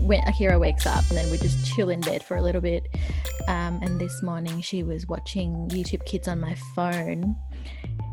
[0.00, 2.84] when Akira wakes up, and then we just chill in bed for a little bit.
[3.48, 7.36] Um, and this morning she was watching YouTube Kids on my phone,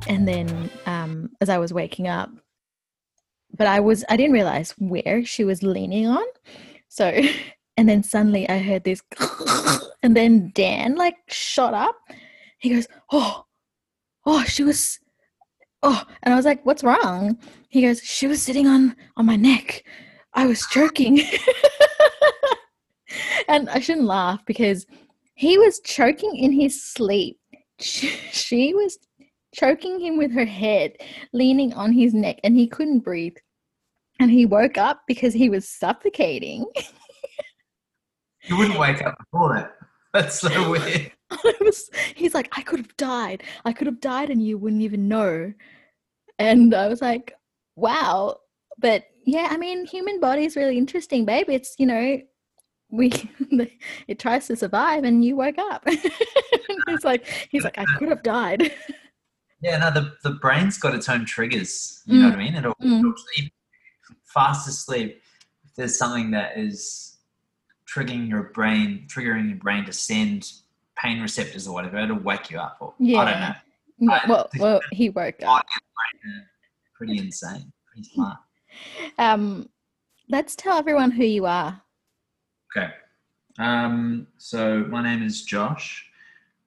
[0.07, 2.29] and then um, as I was waking up,
[3.55, 6.25] but I was I didn't realize where she was leaning on,
[6.87, 7.21] so.
[7.79, 9.03] And then suddenly I heard this,
[10.01, 11.95] and then Dan like shot up.
[12.57, 13.45] He goes, "Oh,
[14.25, 14.99] oh, she was,
[15.83, 17.37] oh," and I was like, "What's wrong?"
[17.69, 19.83] He goes, "She was sitting on on my neck.
[20.37, 21.19] I was choking."
[23.47, 24.85] and I shouldn't laugh because
[25.35, 27.39] he was choking in his sleep.
[27.79, 28.97] She, she was
[29.53, 30.93] choking him with her head,
[31.33, 33.37] leaning on his neck, and he couldn't breathe.
[34.19, 36.65] And he woke up because he was suffocating.
[38.47, 39.75] You wouldn't wake up before that.
[40.13, 41.11] That's so weird.
[41.59, 43.43] was, he's like, I could have died.
[43.65, 45.53] I could have died and you wouldn't even know.
[46.39, 47.33] And I was like,
[47.75, 48.37] wow.
[48.77, 51.49] But yeah, I mean, human body is really interesting, babe.
[51.49, 52.21] It's, you know,
[52.89, 53.11] we
[54.07, 55.85] it tries to survive and you woke up.
[56.87, 58.71] he's like he's like, I could have died.
[59.59, 62.03] Yeah, no, the, the brain's got its own triggers.
[62.05, 62.21] You mm.
[62.21, 62.53] know what I mean?
[62.53, 62.99] It'll, mm.
[62.99, 63.51] it'll sleep
[64.23, 65.19] fast asleep.
[65.65, 67.17] If there's something that is
[67.91, 70.51] triggering your brain, triggering your brain to send
[70.95, 72.77] pain receptors or whatever, it'll wake you up.
[72.79, 73.17] Or, yeah.
[73.17, 74.15] I don't know.
[74.15, 75.65] Mm, well, well, he woke up.
[76.93, 77.73] Pretty insane.
[77.91, 78.37] Pretty smart.
[79.17, 79.69] Um,
[80.29, 81.81] let's tell everyone who you are.
[82.75, 82.91] Okay.
[83.59, 86.09] Um, so my name is Josh.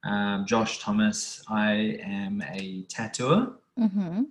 [0.05, 1.45] Um, Josh Thomas.
[1.49, 3.53] I am a tattooer.
[3.79, 4.23] Mm-hmm.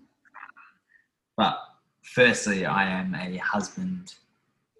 [1.38, 1.58] But
[2.02, 4.16] firstly, I am a husband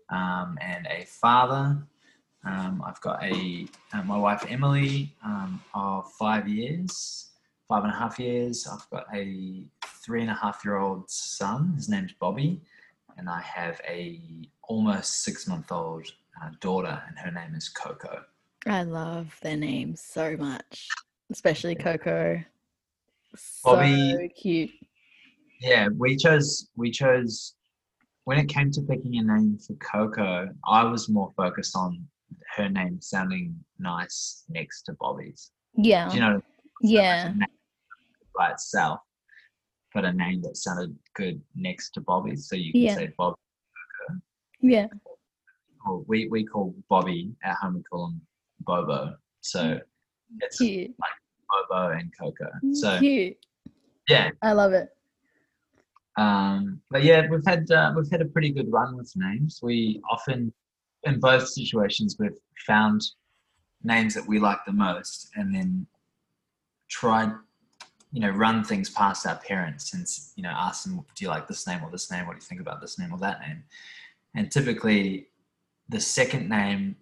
[0.10, 1.78] um, and a father
[2.46, 7.32] um, I've got a uh, my wife Emily um, of five years,
[7.68, 8.68] five and a half years.
[8.72, 9.66] I've got a
[10.06, 11.74] three and a half year old son.
[11.76, 12.62] His name's Bobby,
[13.20, 14.22] and I have a
[14.64, 16.08] almost six month old
[16.42, 18.24] uh, daughter, and her name is Coco.
[18.66, 20.88] I love their names so much,
[21.32, 22.42] especially Coco.
[23.36, 24.72] So Bobby, cute.
[25.60, 27.56] Yeah, we chose we chose
[28.24, 30.48] when it came to picking a name for Coco.
[30.66, 32.08] I was more focused on
[32.56, 35.52] her name sounding nice next to Bobby's.
[35.76, 36.08] Yeah.
[36.10, 36.42] Do you know?
[36.82, 37.34] Yeah.
[38.38, 39.02] By itself,
[39.94, 42.96] but a name that sounded good next to Bobby's, so you can yeah.
[42.96, 43.36] say Bobby.
[44.62, 44.88] Yeah.
[45.88, 47.76] Or we we call Bobby at home.
[47.76, 48.22] We call him
[48.62, 49.16] Bobo.
[49.42, 49.82] So mm.
[50.42, 50.94] it's Cute.
[51.00, 52.50] like Bobo and Coco.
[52.74, 53.38] So Cute.
[54.08, 54.32] Yeah.
[54.42, 54.90] I love it.
[56.18, 59.60] Um, but yeah, we've had uh, we've had a pretty good run with names.
[59.64, 60.52] We often
[61.04, 63.02] in both situations we've found
[63.84, 65.88] names that we like the most and then
[66.90, 67.32] tried
[68.12, 70.06] you know run things past our parents and
[70.36, 72.26] you know ask them do you like this name or this name?
[72.26, 73.64] What do you think about this name or that name?
[74.36, 75.28] And typically
[75.90, 76.96] the second name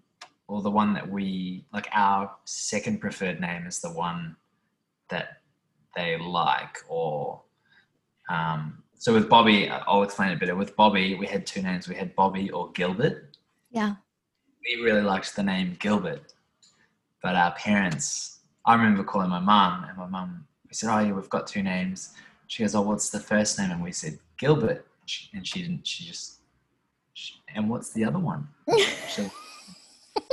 [0.47, 4.35] or the one that we like our second preferred name is the one
[5.09, 5.41] that
[5.95, 7.41] they like or
[8.29, 10.55] um, so with bobby i'll explain it better.
[10.55, 11.87] With bobby we had two names.
[11.87, 13.37] We had bobby or gilbert.
[13.71, 13.95] Yeah.
[14.63, 16.33] We really liked the name Gilbert,
[17.21, 21.11] but our parents, I remember calling my mum, and my mum, we said, Oh, yeah,
[21.11, 22.13] we've got two names.
[22.47, 23.71] She goes, Oh, what's the first name?
[23.71, 24.85] And we said, Gilbert.
[25.33, 26.41] And she didn't, she just,
[27.13, 28.47] she, and what's the other one?
[29.09, 29.29] she,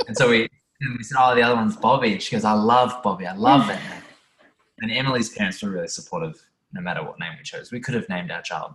[0.07, 0.49] and so we,
[0.81, 2.13] and we said, Oh, the other one's Bobby.
[2.13, 3.25] And she goes, I love Bobby.
[3.25, 4.03] I love that name.
[4.79, 6.41] And Emily's parents were really supportive
[6.73, 7.71] no matter what name we chose.
[7.71, 8.73] We could have named our child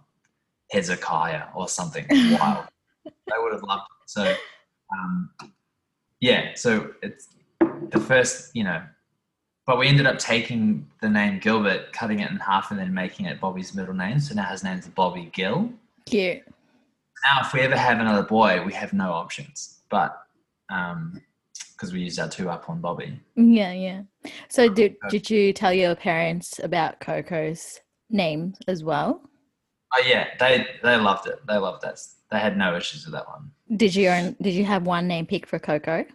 [0.70, 2.65] Hezekiah or something wild.
[3.04, 4.10] they would have loved it.
[4.10, 4.34] So
[4.93, 5.31] um,
[6.20, 7.28] yeah, so it's
[7.91, 8.82] the first, you know,
[9.70, 13.26] but we ended up taking the name Gilbert, cutting it in half, and then making
[13.26, 14.19] it Bobby's middle name.
[14.19, 15.70] So now his name's Bobby Gill.
[16.06, 16.42] Cute.
[17.22, 20.26] Now, if we ever have another boy, we have no options, but
[20.70, 21.22] um,
[21.72, 23.16] because we used our two up on Bobby.
[23.36, 24.03] Yeah, yeah.
[24.48, 27.78] So did did you tell your parents about Coco's
[28.11, 29.23] name as well?
[29.94, 31.46] Oh yeah, they they loved it.
[31.46, 32.00] They loved that.
[32.32, 33.52] They had no issues with that one.
[33.76, 36.06] Did you own, did you have one name pick for Coco?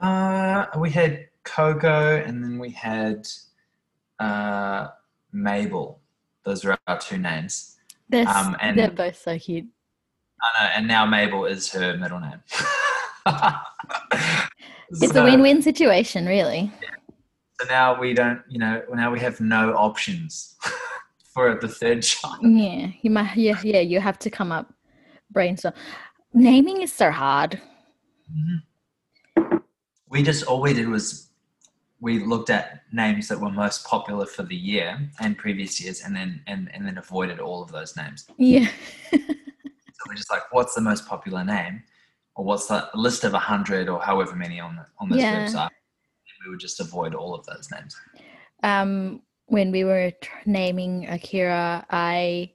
[0.00, 3.28] Uh, we had Coco, and then we had
[4.18, 4.88] uh,
[5.32, 6.00] Mabel.
[6.44, 7.76] Those are our two names.
[8.08, 9.66] They're, um, and they're both so cute.
[10.42, 12.42] I know, and now Mabel is her middle name.
[14.90, 16.72] it's so, a win-win situation, really.
[16.82, 16.88] Yeah.
[17.60, 20.56] So now we don't, you know, now we have no options
[21.32, 22.38] for the third child.
[22.42, 23.36] Yeah, you might.
[23.36, 24.72] Yeah, yeah, you have to come up
[25.30, 25.74] brainstorm.
[26.32, 27.60] Naming is so hard.
[28.30, 29.56] Mm-hmm.
[30.08, 31.28] We just all we did was
[32.00, 36.14] we looked at names that were most popular for the year and previous years, and
[36.14, 38.26] then and and then avoided all of those names.
[38.36, 38.68] Yeah.
[39.12, 39.18] so
[40.08, 41.82] we're just like, what's the most popular name?
[42.36, 45.46] or what's the list of a hundred or however many on the, on this Yeah.
[45.46, 45.70] website.
[46.44, 47.96] We would just avoid all of those names.
[48.62, 50.10] um, when we were
[50.46, 52.50] naming Akira, I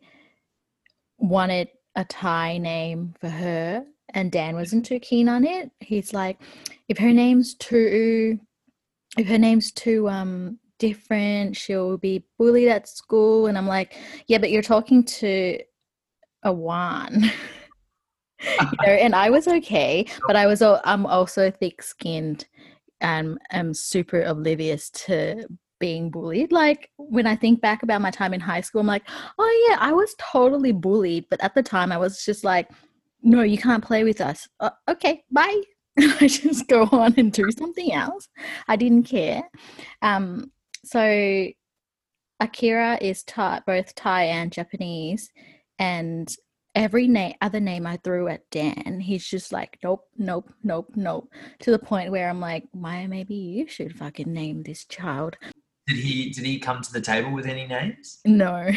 [1.18, 5.72] wanted a Thai name for her, and Dan wasn't too keen on it.
[5.80, 6.42] He's like,
[6.88, 8.40] if her name's too,
[9.18, 13.48] if her name's too um different, she'll be bullied at school.
[13.48, 13.96] And I'm like,
[14.28, 15.60] yeah, but you're talking to
[16.44, 17.24] a one.
[18.42, 22.46] you know, and I was okay, but I was I'm also thick skinned
[23.02, 25.46] and I'm super oblivious to
[25.80, 26.52] being bullied.
[26.52, 29.04] Like when I think back about my time in high school, I'm like,
[29.38, 32.70] oh yeah, I was totally bullied, but at the time I was just like,
[33.22, 34.48] no, you can't play with us.
[34.60, 35.62] Uh, okay, bye.
[36.22, 38.28] I just go on and do something else.
[38.68, 39.44] I didn't care.
[40.02, 40.52] Um,
[40.84, 41.48] so
[42.40, 45.30] Akira is Thai, both Thai and Japanese,
[45.78, 46.34] and
[46.76, 51.32] every name, other name I threw at Dan, he's just like, nope, nope, nope, nope.
[51.60, 55.38] To the point where I'm like, Maya, maybe you should fucking name this child.
[55.88, 58.20] Did he did he come to the table with any names?
[58.24, 58.70] No,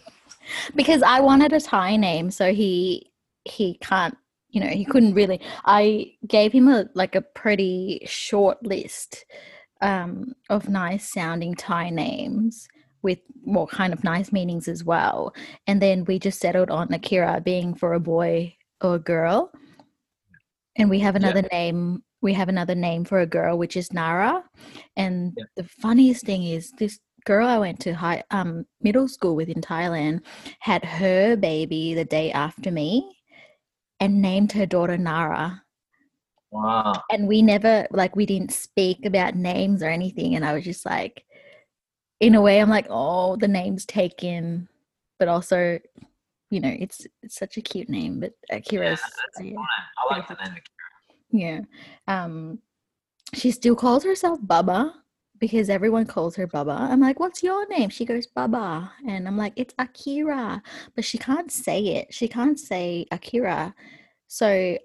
[0.74, 3.10] because I wanted a Thai name, so he
[3.44, 4.16] he can't.
[4.52, 5.40] You know, he couldn't really.
[5.64, 9.24] I gave him a like a pretty short list
[9.80, 12.68] um, of nice sounding Thai names
[13.02, 15.34] with more kind of nice meanings as well,
[15.66, 19.50] and then we just settled on Akira being for a boy or a girl,
[20.76, 21.20] and we have Yeah.
[21.28, 22.02] another name.
[22.20, 24.44] We have another name for a girl, which is Nara,
[24.96, 25.44] and Yeah.
[25.56, 29.62] the funniest thing is this girl I went to high um middle school with in
[29.62, 30.20] Thailand
[30.60, 33.21] had her baby the day after me
[34.02, 35.62] and named her daughter Nara.
[36.50, 36.92] Wow.
[37.08, 40.34] And we never like we didn't speak about names or anything.
[40.34, 41.24] And I was just like
[42.18, 44.68] in a way I'm like, oh, the name's taken.
[45.20, 45.78] But also,
[46.50, 48.18] you know, it's it's such a cute name.
[48.18, 49.00] But Akira's
[49.40, 49.54] yeah.
[49.56, 50.56] I like the name.
[50.56, 51.30] Akira.
[51.30, 51.60] Yeah.
[52.08, 52.58] Um
[53.34, 54.94] she still calls herself Baba
[55.42, 56.86] because everyone calls her Baba.
[56.88, 60.62] I'm like, "What's your name?" She goes Baba, and I'm like, "It's Akira."
[60.94, 62.14] But she can't say it.
[62.14, 63.74] She can't say Akira.
[64.28, 64.78] So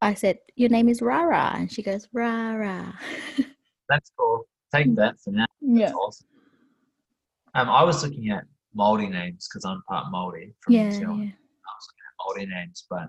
[0.00, 2.98] I said, "Your name is Rara." And she goes, "Rara."
[3.88, 4.42] That's cool.
[4.74, 5.46] Take that for now.
[5.60, 5.92] yeah.
[5.92, 6.26] Awesome.
[7.54, 8.42] Um, I was looking at
[8.76, 11.22] Māori names because I'm part Māori from Yeah, New Zealand.
[11.22, 11.30] yeah.
[11.68, 12.14] I was looking at
[12.50, 13.08] Māori names, but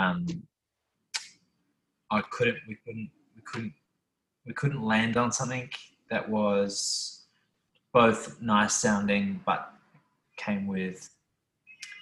[0.00, 0.26] um,
[2.12, 2.58] I couldn't.
[2.68, 3.10] We couldn't.
[3.34, 3.72] We couldn't.
[4.46, 5.68] We couldn't land on something
[6.10, 7.22] that was
[7.92, 9.72] both nice sounding, but
[10.36, 11.10] came with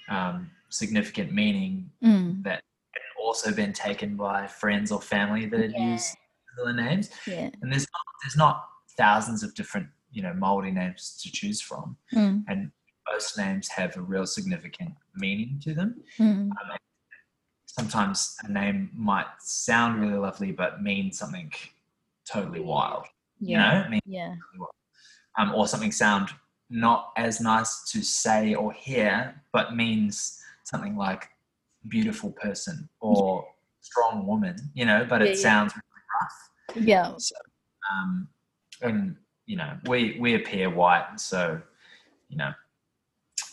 [0.08, 2.62] um, significant meaning Mm, that
[2.94, 5.78] had also been taken by friends or family that had Yeah.
[5.92, 6.16] used
[6.56, 7.10] similar names.
[7.26, 7.50] yeah.
[7.62, 11.96] And there's not, there's not thousands of different you know Māori names to choose from,
[12.14, 12.70] Mm, and
[13.12, 16.02] most names have a real significant meaning to them.
[16.18, 16.76] mm, Um,
[17.66, 21.52] sometimes a name might sound really lovely, but mean something
[22.30, 23.06] totally wild.
[23.40, 23.82] You yeah.
[23.82, 24.34] know, mean, Yeah.
[25.38, 26.30] um, or something sound
[26.70, 31.28] not as nice to say or hear, but means something like
[31.88, 33.46] beautiful person or
[33.80, 34.56] strong woman.
[34.74, 35.42] You know, but Yeah, it yeah.
[35.42, 36.86] sounds really rough.
[36.86, 37.14] Yeah.
[37.18, 37.34] So,
[37.90, 38.28] um,
[38.82, 41.60] and you know, we we appear white, so
[42.28, 42.52] you know,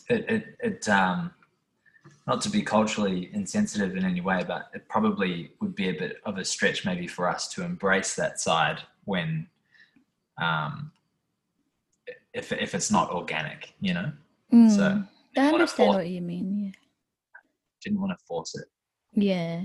[0.10, 1.32] it it, it um,
[2.28, 6.18] not to be culturally insensitive in any way, but it probably would be a bit
[6.26, 9.48] of a stretch maybe for us to embrace that side when,
[10.38, 10.92] um,
[12.34, 14.12] if if it's not organic, you know,
[14.54, 14.76] Mm.
[14.76, 15.04] so
[15.38, 16.66] I understand what you mean.
[16.66, 16.72] Yeah.
[17.84, 18.66] didn't want to force it.
[19.14, 19.64] Yeah.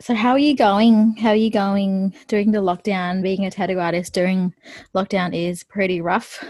[0.00, 1.16] So how are you going?
[1.16, 3.22] How are you going during the lockdown?
[3.22, 4.54] Being a tattoo artist during
[4.94, 6.44] lockdown is pretty rough.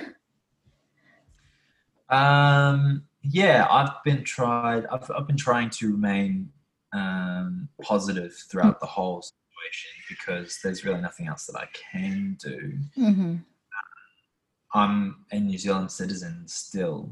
[2.10, 4.86] Um, yeah, I've been tried.
[4.86, 6.50] I've I've been trying to remain
[6.92, 12.78] um, positive throughout the whole situation because there's really nothing else that I can do.
[12.98, 13.36] Mm-hmm.
[14.74, 17.10] I'm a New Zealand citizen still,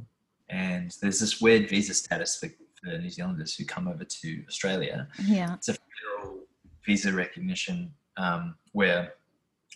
[0.49, 2.49] and there's this weird visa status for,
[2.83, 5.09] for New Zealanders who come over to Australia.
[5.25, 5.55] Yeah.
[5.55, 6.41] It's a federal
[6.85, 9.15] visa recognition um, where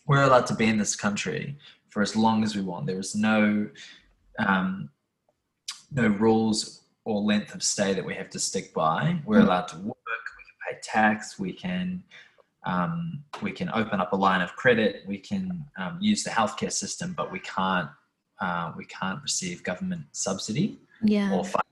[0.07, 1.57] we're allowed to be in this country
[1.91, 2.87] for as long as we want.
[2.87, 3.69] There is no
[4.39, 4.91] um,
[5.93, 9.21] no rules or length of stay that we have to stick by.
[9.27, 9.45] We're Mm.
[9.47, 9.97] allowed to work.
[10.37, 11.39] We can pay tax.
[11.39, 12.05] We can
[12.65, 15.03] um, we can open up a line of credit.
[15.07, 17.89] We can um, use the healthcare system, but we can't
[18.41, 21.31] uh, we can't receive government subsidy Yeah.
[21.33, 21.63] or fund.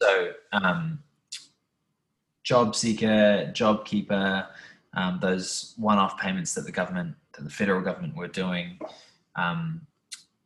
[0.00, 1.02] So, um,
[2.44, 4.46] job seeker, job keeper,
[4.94, 8.78] um, those one-off payments that the government, that the federal government were doing,
[9.36, 9.86] um,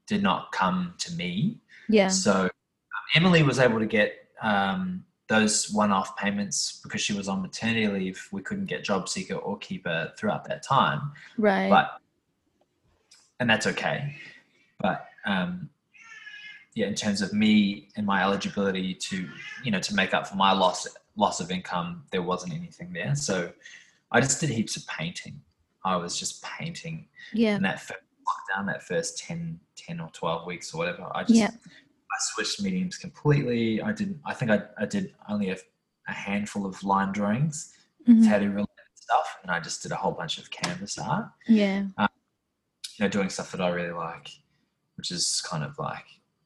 [0.07, 1.59] did not come to me.
[1.89, 2.09] Yeah.
[2.09, 2.51] So um,
[3.15, 8.29] Emily was able to get um, those one-off payments because she was on maternity leave,
[8.33, 11.13] we couldn't get job seeker or keeper throughout that time.
[11.37, 11.69] Right.
[11.69, 12.01] But
[13.41, 14.17] and that's okay.
[14.81, 15.69] But um,
[16.75, 19.29] yeah, in terms of me and my eligibility to
[19.65, 23.15] you know to make up for my loss loss of income, there wasn't anything there.
[23.15, 23.53] So
[24.11, 25.41] I just did heaps of painting.
[25.85, 27.57] I was just painting yeah.
[27.57, 31.11] in that first lockdown, that first 10, 10 or 12 weeks or whatever.
[31.15, 31.51] I just, Yeah.
[32.21, 33.81] Switched mediums completely.
[33.83, 35.57] I didn't, I think I, I did only a,
[36.09, 37.73] a handful of line drawings,
[38.09, 38.25] Mhm.
[38.27, 39.39] tattoo related stuff.
[39.43, 41.85] And I just did a whole bunch of canvas art, Yeah.
[41.99, 42.07] you
[43.01, 44.29] know, doing stuff that I really like,
[44.97, 46.05] which is kind of like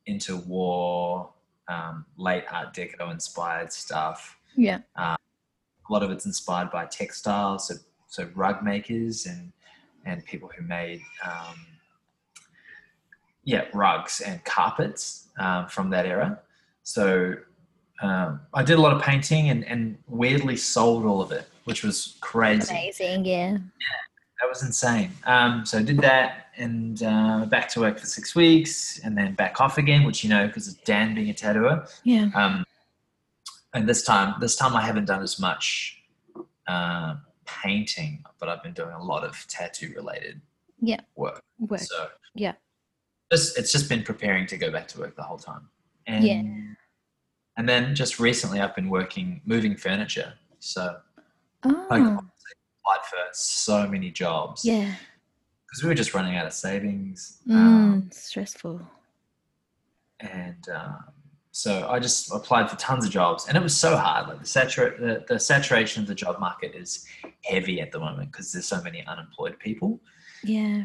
[0.09, 1.33] interwar,
[1.69, 4.81] um, late art deco inspired stuff Yeah.
[4.97, 5.17] a
[5.89, 7.75] lot of it's inspired by textiles, so,
[8.09, 9.53] so rug makers and
[10.05, 11.55] and people who made um,
[13.45, 16.39] yeah rugs and carpets um, from that era.
[16.83, 17.35] So
[18.03, 21.85] um, I did a lot of painting and, and weirdly sold all of it, which
[21.85, 22.71] was crazy.
[22.71, 23.25] Amazing.
[23.25, 23.59] Yeah.
[24.41, 25.13] That was insane.
[25.25, 29.35] Um, so I did that and uh, back to work for six weeks and then
[29.35, 31.87] back off again, which you know because of Dan being a tattooer.
[32.03, 32.31] Yeah.
[32.35, 32.65] Um,
[33.75, 36.03] and this time, this time I haven't done as much
[36.67, 37.15] uh,
[37.47, 40.41] painting, but I've been doing a lot of tattoo related
[40.81, 41.01] Yeah.
[41.15, 41.43] work.
[41.61, 41.81] Work.
[41.81, 42.55] So Yeah.
[43.33, 45.69] Just, it's just been preparing to go back to work the whole time.
[46.07, 46.43] And, Yeah.
[47.59, 50.35] And then just recently, I've been working moving furniture.
[50.61, 50.97] So
[51.65, 51.87] Oh.
[51.91, 54.95] like applied for so many jobs yeah.
[55.67, 57.39] because we were just running out of savings.
[57.51, 58.81] Um, Mm, stressful.
[60.21, 61.05] and um,
[61.51, 64.29] so I just applied for tons of jobs, and it was so hard.
[64.29, 67.07] Like the, satura- the, the saturation of the job market is
[67.45, 70.01] heavy at the moment because there's so many unemployed people.
[70.43, 70.79] Yeah.
[70.79, 70.85] Um,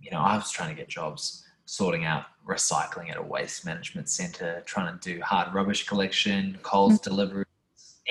[0.00, 4.08] you know, I was trying to get jobs sorting out recycling at a waste management
[4.08, 7.44] center, trying to do hard rubbish collection, Coles delivery,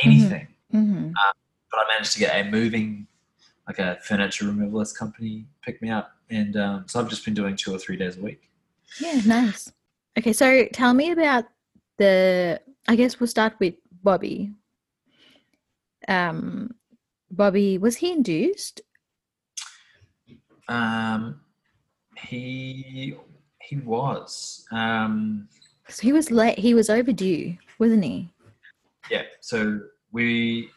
[0.04, 0.48] anything.
[0.72, 1.12] hmm
[1.72, 3.08] But I managed to get a moving,
[3.68, 7.56] like a furniture removalist company, pick me up, and um, so I've just been doing
[7.56, 8.50] two or three days a week.
[9.00, 9.20] Yeah.
[9.26, 9.72] Nice.
[10.18, 10.34] Okay.
[10.34, 11.46] So tell me about
[11.98, 12.62] the.
[12.88, 14.52] I guess we'll start with Bobby.
[16.08, 16.72] Um,
[17.30, 18.82] Bobby was he induced?
[20.68, 21.42] Um,
[22.28, 23.16] he
[23.62, 24.66] he was.
[24.72, 25.48] Um,
[25.88, 26.58] So he was late.
[26.60, 28.30] He was overdue, wasn't he?
[29.10, 29.24] yeah.
[29.42, 29.80] So
[30.12, 30.70] we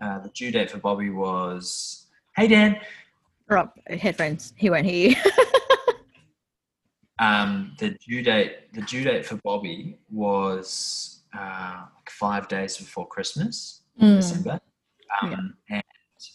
[0.00, 2.06] uh, the due date for Bobby was.
[2.36, 2.76] Hey Dan.
[3.50, 4.52] Oh, headphones.
[4.56, 5.16] He won't hear you.
[7.18, 13.06] Um, the due date the due date for Bobby was uh, like five days before
[13.08, 14.16] Christmas, in Mm.
[14.16, 14.60] December.
[15.22, 15.82] Um, And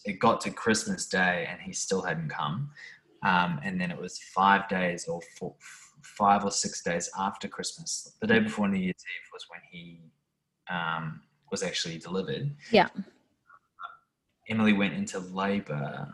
[0.06, 2.72] it got to Christmas Day, and he still hadn't come.
[3.24, 5.56] Um, and then it was five days or four,
[6.02, 8.16] five or six days after Christmas.
[8.20, 10.00] The day before New Year's Eve was when he
[10.70, 12.56] um, was actually delivered.
[12.72, 12.88] Yeah.
[14.50, 16.08] Emily went into labor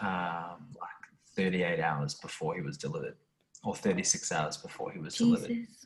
[0.00, 0.90] um, like
[1.36, 3.16] 38 hours before he was delivered,
[3.64, 5.48] or 36 hours before he was delivered.
[5.48, 5.84] Jesus.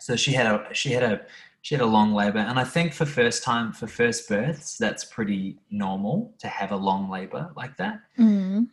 [0.00, 1.22] So she had a she had a
[1.62, 5.04] she had a long labor, and I think for first time for first births, that's
[5.04, 8.00] pretty normal to have a long labor like that.
[8.18, 8.68] Mm.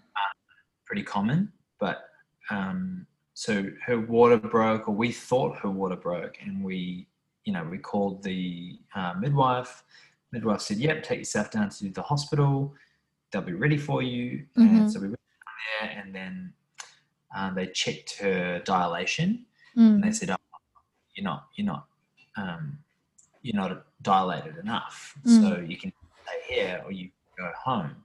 [0.93, 2.09] Pretty common, but
[2.51, 7.07] um, so her water broke, or we thought her water broke, and we
[7.45, 9.83] you know we called the uh, midwife.
[10.31, 12.75] Midwife said, "Yep, take yourself down to the hospital.
[13.31, 14.81] They'll be ready for you." Mhm.
[14.81, 15.55] And so we went down
[15.89, 16.53] there, and then
[17.35, 20.15] um, they checked her dilation and they Mm.
[20.15, 20.37] said, "Oh,
[21.15, 21.87] you're not, you're not,
[22.37, 22.77] um,
[23.41, 25.15] you're not dilated enough.
[25.25, 25.41] Mm.
[25.41, 25.91] So you can
[26.23, 28.02] stay here or you can go home."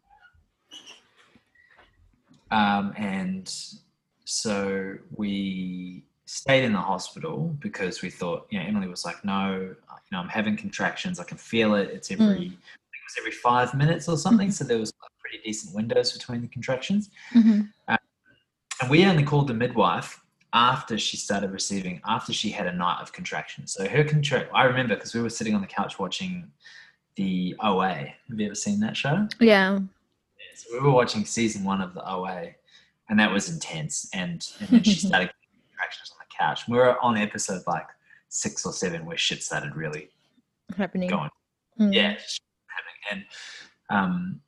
[2.51, 3.53] Um, and
[4.25, 9.53] so we stayed in the hospital because we thought, you know, Emily was like, "No,
[9.61, 9.77] you
[10.13, 11.19] know, I'm having contractions.
[11.21, 11.91] I can feel it.
[11.91, 14.51] It's every, think it was every five minutes or something.
[14.51, 17.69] So there was like, pretty decent windows between the contractions." Mhm.
[18.81, 20.21] and we only called the midwife
[20.53, 24.63] after she started receiving after she had a night of contractions so her contract i
[24.65, 26.51] remember because we were sitting on the couch watching
[27.17, 27.95] the OA
[28.29, 29.81] have you ever seen that show Yeah.
[30.59, 32.51] So we were watching season one of the OA
[33.09, 36.77] and that was intense and, and then she started getting contractions on the couch we
[36.77, 37.87] were on episode like
[38.29, 40.11] six or seven where shit started really
[40.77, 41.09] Happening.
[41.09, 41.31] going
[41.81, 41.95] Mm.
[41.95, 42.17] yeah,
[42.67, 43.01] happening.
[43.11, 43.25] And
[43.91, 44.41] um,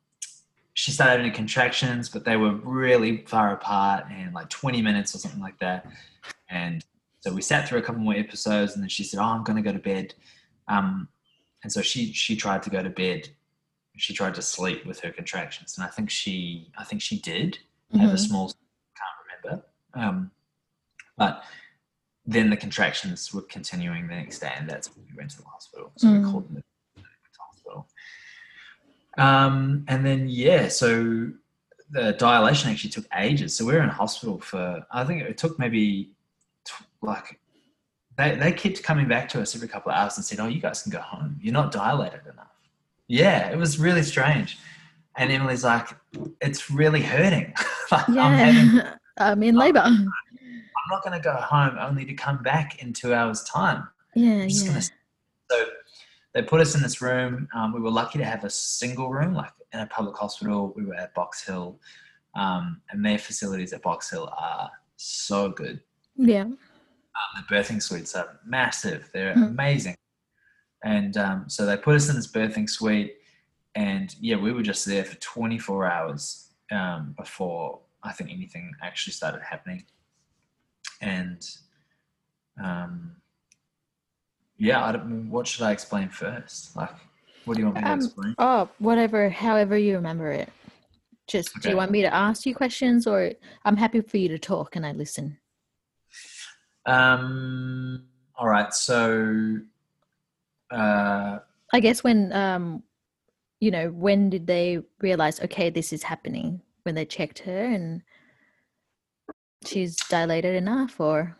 [0.73, 5.19] she started having contractions, but they were really far apart and like 20 minutes or
[5.19, 5.85] something like that.
[6.49, 6.83] And
[7.21, 9.55] so we sat through a couple more episodes, and then she said, "Oh, I'm going
[9.55, 10.13] to go to bed."
[10.67, 11.07] Um,
[11.63, 13.29] and so she she tried to go to bed.
[14.01, 17.59] She tried to sleep with her contractions, and I think she I think she did
[17.99, 18.27] have a Mhm.
[18.27, 19.65] small can't remember.
[19.93, 20.31] Um,
[21.17, 21.43] but
[22.25, 25.47] then the contractions were continuing the next day, and that's when we went to the
[25.47, 25.91] hospital.
[25.97, 26.25] So Mm.
[26.25, 26.63] we called them
[26.95, 27.03] the
[27.39, 27.87] hospital.
[29.19, 31.31] Um, and then yeah, so
[31.91, 33.55] the dilation actually took ages.
[33.55, 36.15] So we were in hospital for I think it took maybe
[36.65, 37.39] tw- like
[38.17, 40.59] they they kept coming back to us every couple of hours and said, "Oh, you
[40.59, 41.37] guys can go home.
[41.39, 42.47] You're not dilated enough."
[43.11, 44.57] Yeah, it was really strange.
[45.17, 45.89] And Emily's like,
[46.39, 47.53] "It's really hurting.
[47.91, 48.95] like, I'm having Yeah.
[49.17, 49.81] I'm in labor.
[49.81, 50.07] I'm
[50.89, 53.85] not going to go home only to come back in two hours' time.
[54.15, 54.67] Yeah, yeah.
[54.67, 54.81] gonna.
[54.81, 55.65] So
[56.33, 57.49] they put us in this room.
[57.53, 60.73] Um, we were lucky to have a single room, like in a public hospital.
[60.77, 61.77] We were at Box Hill,
[62.35, 65.81] um, and their facilities at Box Hill are so good.
[66.15, 66.43] Yeah.
[66.43, 66.55] Um,
[67.35, 69.09] the birthing suites are massive.
[69.13, 69.47] They're Mm.
[69.49, 69.95] amazing.
[70.83, 73.17] And um, so they put us in this birthing suite,
[73.75, 79.13] and yeah, we were just there for 24 hours um, before I think anything actually
[79.13, 79.85] started happening.
[81.01, 81.47] And
[82.61, 83.15] um,
[84.57, 86.75] yeah, I don't, what should I explain first?
[86.75, 86.91] Like,
[87.45, 88.35] what do you want me to Um, explain?
[88.37, 90.49] Oh, whatever, however you remember it.
[91.27, 93.31] Just do you want me to ask you questions or
[93.63, 95.37] I'm happy for you to talk and I listen.
[96.85, 99.59] Um, all right, so
[100.71, 101.39] uh,
[101.73, 102.83] I guess when um
[103.59, 106.61] you know, when did they realize okay, this is happening?
[106.83, 108.01] When they checked her and
[109.65, 111.37] she's dilated enough or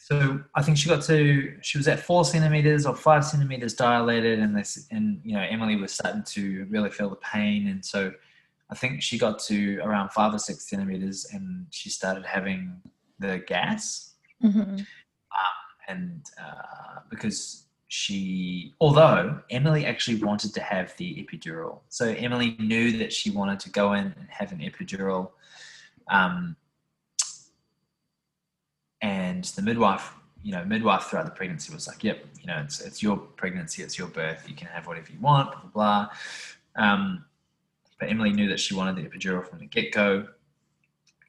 [0.00, 4.38] So I think she got to she was at four centimeters or five centimeters dilated,
[4.38, 8.12] and this and you know Emily was starting to really feel the pain, and so
[8.70, 12.82] I think she got to around five or six centimeters, and she started having
[13.18, 14.86] the gas, Mhm.
[15.88, 22.98] and uh, because she although Emily actually wanted to have the epidural, so Emily knew
[22.98, 25.30] that she wanted to go in and have an epidural.
[26.10, 26.56] Um,
[29.00, 32.80] and the midwife you know midwife throughout the pregnancy was like yep you know it's,
[32.80, 36.08] it's your pregnancy it's your birth you can have whatever you want blah blah blah
[36.84, 37.24] um,
[37.98, 40.26] but emily knew that she wanted the epidural from the get-go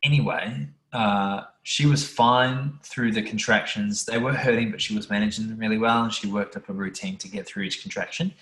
[0.04, 4.06] anyway uh, she was fine through the contractions.
[4.06, 6.74] They were hurting but she was managing them really well and she worked up a
[6.74, 8.34] routine to get through each contraction.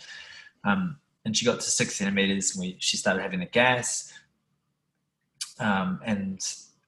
[0.64, 4.14] Um, and she got to six centimeters and we, she started having the gas.
[5.60, 6.40] Um, and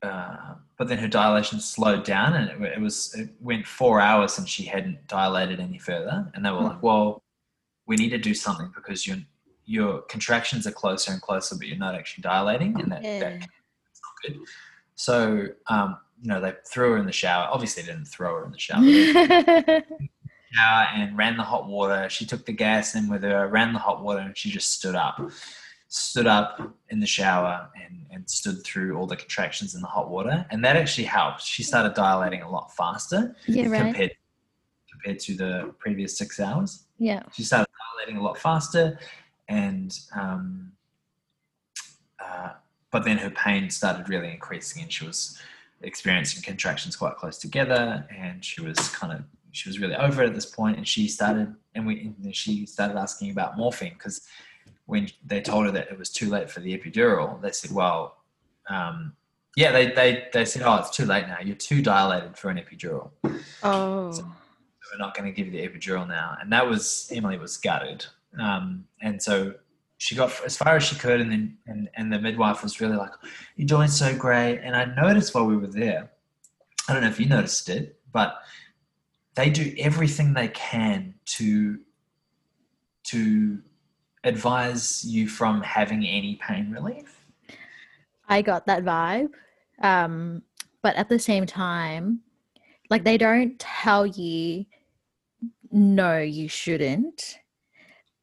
[0.01, 4.37] uh, but then her dilation slowed down and it, it was it went four hours
[4.37, 6.31] and she hadn't dilated any further.
[6.33, 7.21] And they were like well
[7.85, 9.17] we need to do something because your
[9.65, 13.19] your contractions are closer and closer but you're not actually dilating and that, Yeah.
[13.19, 14.39] that's not good
[14.99, 18.45] so um, you know they threw her in the shower obviously they didn't throw her
[18.45, 19.81] in the shower
[20.53, 22.07] shower and ran the hot water.
[22.09, 24.95] She took the gas in with her, ran the hot water, and she just stood
[24.95, 25.19] up.
[25.91, 30.09] Stood up in the shower and, and stood through all the contractions in the hot
[30.09, 30.45] water.
[30.51, 31.41] And that actually helped.
[31.41, 33.81] She started dilating a lot faster yeah, right.
[33.81, 34.11] compared
[34.91, 36.85] compared to the previous six hours.
[36.99, 37.23] Yeah.
[37.33, 38.99] She started dilating a lot faster
[39.47, 40.73] and um,
[42.23, 42.49] uh,
[42.91, 45.37] but then her pain started really increasing and she was
[45.81, 50.27] experiencing contractions quite close together and she was kind of she was really over it
[50.27, 54.27] at this point and she started and we and she started asking about morphine because
[54.85, 58.17] when they told her that it was too late for the epidural they said well
[58.69, 59.13] um,
[59.55, 62.57] yeah they, they they said oh it's too late now you're too dilated for an
[62.57, 63.11] epidural
[63.63, 64.11] Oh.
[64.91, 66.37] we're not going to give you the epidural now.
[66.41, 68.05] And that was Emily was gutted.
[68.39, 69.55] Um, and so
[69.99, 72.95] she got as far as she could, and then and, and the midwife was really
[72.95, 73.11] like,
[73.57, 76.09] "You're doing so great." And I noticed while we were there,
[76.87, 78.39] I don't know if you noticed it, but
[79.35, 81.79] they do everything they can to
[83.03, 83.59] to
[84.23, 87.25] advise you from having any pain relief.
[88.27, 89.31] I got that vibe.
[89.81, 90.43] Um,
[90.81, 92.21] but at the same time,
[92.89, 94.65] like they don't tell you,
[95.71, 97.38] no, you shouldn't.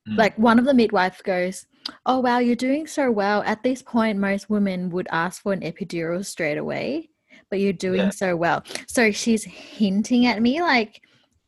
[0.08, 0.16] Mm.
[0.18, 1.66] Like one of the midwife goes,
[2.04, 3.42] Oh, wow, you're doing so well.
[3.42, 7.10] At this point, most women would ask for an epidural straight away,
[7.48, 8.10] but you're doing Yeah.
[8.10, 8.64] so well.
[8.88, 11.02] So she's hinting at me, like,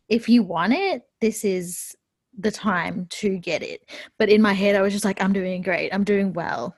[0.08, 1.96] if you want it, this is
[2.38, 3.90] the time to get it.
[4.16, 5.92] But in my head, I was just like, I'm doing great.
[5.92, 6.76] I'm doing well.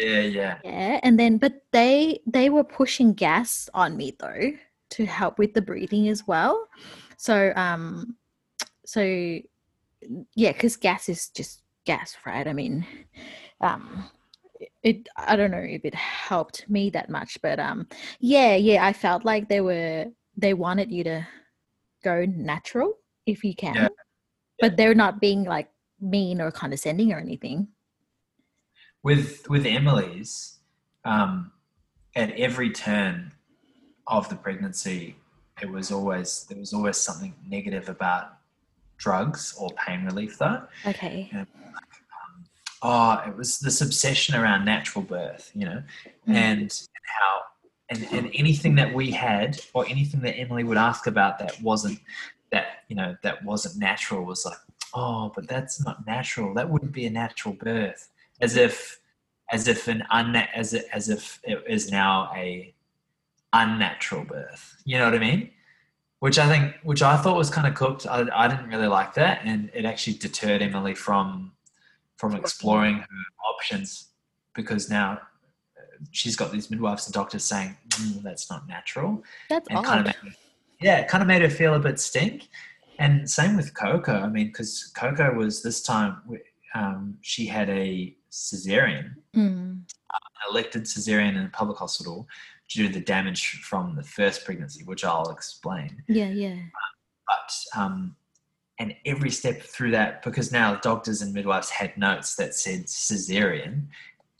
[0.00, 0.58] Yeah, yeah.
[0.64, 4.52] Yeah, and then but they they were pushing gas on me though
[4.90, 6.68] to help with the breathing as well.
[7.16, 8.16] So um
[8.84, 9.00] so
[10.34, 12.46] yeah, cuz gas is just gas, right?
[12.46, 12.86] I mean
[13.60, 14.10] um
[14.82, 17.86] it I don't know if it helped me that much, but um
[18.20, 21.26] yeah, yeah, I felt like they were they wanted you to
[22.04, 23.74] go natural if you can.
[23.74, 23.88] Yeah.
[24.60, 25.68] But they're not being like
[26.00, 27.68] mean or condescending or anything.
[29.06, 30.58] with with Emily's,
[31.04, 31.52] um,
[32.16, 33.32] at every turn
[34.08, 35.16] of the pregnancy,
[35.62, 38.38] it was always there was always something negative about
[38.96, 40.62] drugs or pain relief though.
[40.86, 41.30] Okay.
[42.82, 45.82] Oh, it was this obsession around natural birth, you know,
[46.28, 46.34] Mm.
[46.34, 47.40] and how
[47.88, 52.00] and, and anything that we had or anything that Emily would ask about that wasn't
[52.50, 54.58] that you know that wasn't natural was like
[54.94, 58.98] oh but that's not natural that wouldn't be a natural birth as if
[59.52, 62.74] as if an unna- as if, as if it is now a
[63.52, 65.50] unnatural birth you know what I mean
[66.20, 69.14] which I think which I thought was kind of cooked I, I didn't really like
[69.14, 71.52] that and it actually deterred Emily from
[72.16, 73.06] from exploring her
[73.54, 74.08] options
[74.54, 75.12] because now
[75.78, 79.84] uh, she's got these midwives and doctors saying "Mm, that's not natural That's and odd.
[79.84, 80.28] kind of her-
[80.80, 82.48] yeah, it kind of made her feel a bit stink.
[82.98, 84.12] And same with Coco.
[84.20, 86.18] I mean, because Coco was this time
[86.74, 89.80] um, she had a cesarean, Mm.
[89.80, 92.28] an elected cesarean in a public hospital
[92.68, 96.02] due to the damage from the first pregnancy, which I'll explain.
[96.08, 96.56] Yeah, yeah.
[97.26, 98.16] But um,
[98.78, 103.86] and every step through that, because now doctors and midwives had notes that said cesarean.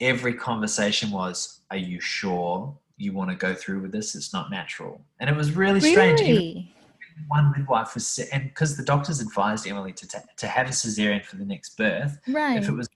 [0.00, 4.14] Every conversation was, "Are you sure you want to go through with this?
[4.14, 6.20] It's not natural." And it was really strange.
[6.20, 6.68] Even
[7.28, 11.24] one midwife was, and because the doctors advised Emily to ta- to have a cesarean
[11.24, 12.58] for the next birth, Right.
[12.62, 12.88] if it was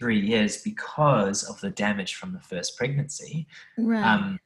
[0.00, 3.46] three years because of the damage from the first pregnancy.
[3.76, 4.02] right.
[4.02, 4.40] Um,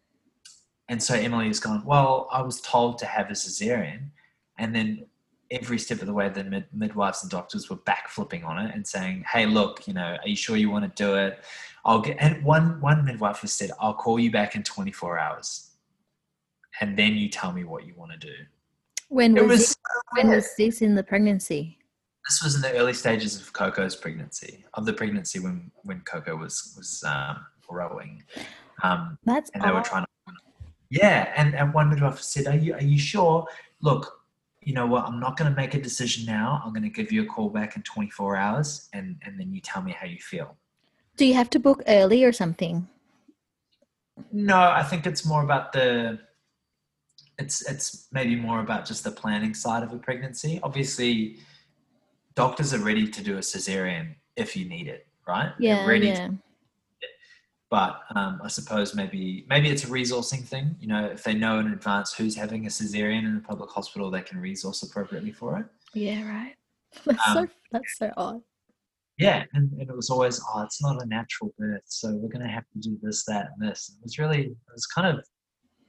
[0.89, 4.11] and so Emily has gone, Well, I was told to have a cesarean.
[4.59, 5.07] And then
[5.51, 8.87] every step of the way, the mid- midwives and doctors were backflipping on it and
[8.87, 11.43] saying, Hey, look, you know, are you sure you want to do it?
[11.87, 15.71] I'll get, and one, one midwife has said, I'll call you back in 24 hours.
[16.81, 18.35] And then you tell me what you want to do.
[19.09, 19.77] when It was, was, this,
[20.17, 21.79] when was this in the pregnancy?
[22.27, 26.37] This was in the early stages of Coco's pregnancy, of the pregnancy when, when Coco
[26.37, 28.23] was, was um, growing.
[28.83, 30.09] Um, That's and they were trying to
[30.91, 33.47] yeah and, and one midwife said are you, are you sure?
[33.81, 34.21] Look
[34.63, 35.05] you know what?
[35.05, 36.63] I'm not going to make a decision now.
[36.65, 39.61] I'm going to give you a call back in 24 hours and and then you
[39.61, 40.57] tell me how you feel.
[41.17, 42.89] Do you have to book early or something?
[44.31, 46.17] no i think it's more about the
[47.39, 50.61] it's it's maybe more about just the planning side of a pregnancy.
[50.63, 51.39] Obviously
[52.37, 56.09] doctors are ready to do a cesarean if you need it right They're Yeah, ready
[56.09, 56.29] yeah.
[57.71, 60.77] but um, I suppose maybe maybe it's a resourcing thing.
[60.81, 64.11] You know, if they know in advance who's having a cesarean in a public hospital,
[64.11, 65.67] they can resource appropriately for it.
[65.95, 66.55] Yeah, right.
[67.05, 68.41] That's so Um, that's so odd.
[69.19, 72.45] Yeah, and, and it was always, oh, it's not a natural birth, so we're going
[72.47, 73.97] to have to do this, that, and this.
[73.97, 75.25] It was really, it was kind of,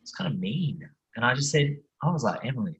[0.02, 0.80] it's kind of mean.
[1.16, 2.80] And I just said, I was like, Emily,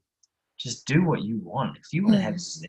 [0.58, 1.76] just do what you want.
[1.78, 2.66] If you want to have a cesarean,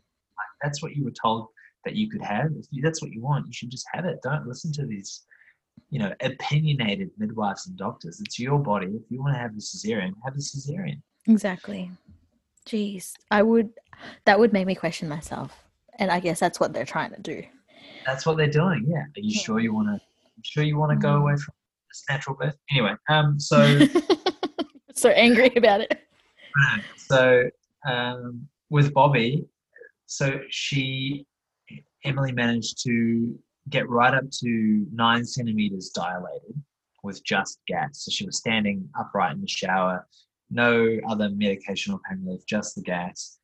[0.62, 1.48] that's what you were told
[1.84, 2.50] that you could have.
[2.58, 4.18] If you, that's what you want, you should just have it.
[4.22, 5.22] Don't listen to these,
[5.90, 8.20] you know, opinionated midwives and doctors.
[8.20, 8.86] It's your body.
[8.88, 11.00] If you want to have a cesarean, have a cesarean.
[11.26, 11.90] Exactly.
[12.66, 13.70] Jeez, I would.
[14.26, 15.64] That would make me question myself,
[15.98, 17.42] and I guess that's what they're trying to do.
[18.06, 18.84] That's what they're doing.
[18.88, 18.98] Yeah.
[18.98, 19.40] Are you Yeah.
[19.42, 20.00] sure you want to?
[20.44, 21.22] Sure you want to go Mm.
[21.22, 21.54] away from
[21.90, 22.56] this natural birth?
[22.70, 23.78] Anyway, um, so.
[24.94, 26.00] so angry about it.
[26.96, 27.48] So
[27.86, 29.46] um, with Bobby,
[30.08, 31.26] so she
[32.04, 36.54] Emily managed to get right up to nine centimeters dilated
[37.02, 38.04] with just gas.
[38.04, 40.06] So she was standing upright in the shower,
[40.50, 43.38] no other medication or pain relief, just the gas.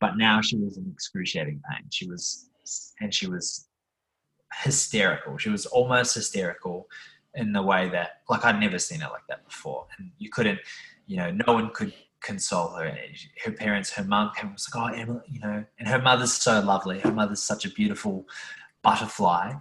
[0.00, 1.84] But now she was in excruciating pain.
[1.90, 2.48] She was,
[3.00, 3.66] and she was
[4.62, 5.36] hysterical.
[5.36, 6.88] She was almost hysterical
[7.34, 9.86] in the way that, like, I'd never seen it like that before.
[9.98, 10.60] And you couldn't,
[11.06, 11.92] you know, no one could
[12.24, 12.84] console her.
[12.84, 12.98] And
[13.44, 16.32] her parents, her mum came and was like, "Oh, Emily," you know, and her mother's
[16.32, 17.00] so lovely.
[17.00, 18.26] Her mother's such a beautiful
[18.82, 19.52] butterfly,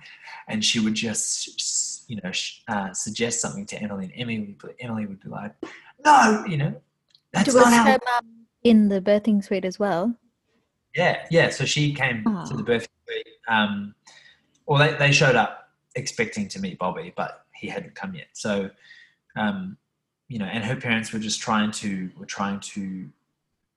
[0.48, 2.32] and she would just, you know,
[2.68, 5.54] uh, suggest something to Emily, and Emily would, be- Emily would be like,
[6.04, 6.82] "No, you know,
[7.32, 10.16] that's was not how." her mum in the birthing suite as well?
[10.96, 11.50] Yeah, yeah.
[11.50, 12.88] So she came to the birthday.
[13.08, 13.96] suite, Um,
[14.66, 18.28] well, they, they showed up expecting to meet Bobby, but he hadn't come yet.
[18.34, 18.70] So,
[19.36, 19.78] um,
[20.28, 23.10] you know, and her parents were just trying to were trying to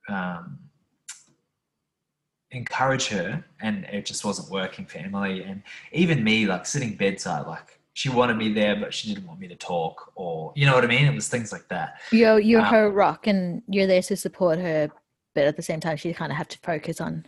[0.08, 0.58] um,
[2.50, 5.42] encourage her, and it just wasn't working for Emily.
[5.42, 9.40] And even me, like sitting bedside, like she wanted me there, but she didn't want
[9.40, 11.06] me to talk, or you know what I mean.
[11.06, 12.00] It was things like that.
[12.10, 14.90] You're you're Um, her rock, and you're there to support her,
[15.34, 17.26] but at the same time, she kind of have to focus on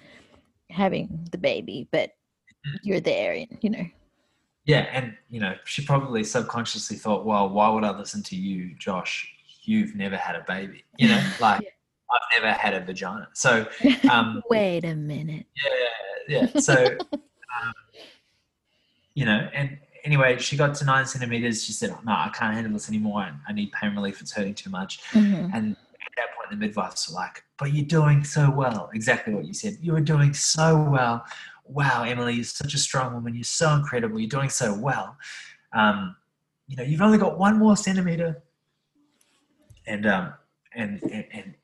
[0.71, 1.89] having the baby.
[1.91, 2.13] But
[2.83, 3.87] you're there, and you know.
[4.69, 8.75] Yeah, and you know, she probably subconsciously thought, "Well, why would I listen to you,
[8.75, 9.27] Josh?
[9.63, 10.85] You've never had a baby.
[10.99, 11.63] You know, like
[12.13, 13.67] I've never had a vagina." So,
[14.11, 15.47] um, Wait a minute.
[16.29, 16.61] yeah, yeah.
[16.61, 17.73] So, um,
[19.15, 21.65] you know, and anyway, she got to nine centimeters.
[21.65, 23.23] She said, "No, I can't handle this anymore.
[23.23, 24.21] and I need pain relief.
[24.21, 25.51] It's hurting too much." Mhm.
[25.55, 29.33] And at that point, point the midwives were like, "But you're doing so well." Exactly
[29.33, 29.79] what you said.
[29.81, 31.25] You were doing so well.
[31.69, 33.35] Wow, Emily, you're such a strong woman.
[33.35, 34.19] You're so incredible.
[34.19, 35.17] You're doing so well.
[35.75, 36.17] Um,
[36.67, 38.43] you know, you've only got one more centimeter.
[39.87, 40.35] And um,
[40.75, 41.55] and and and,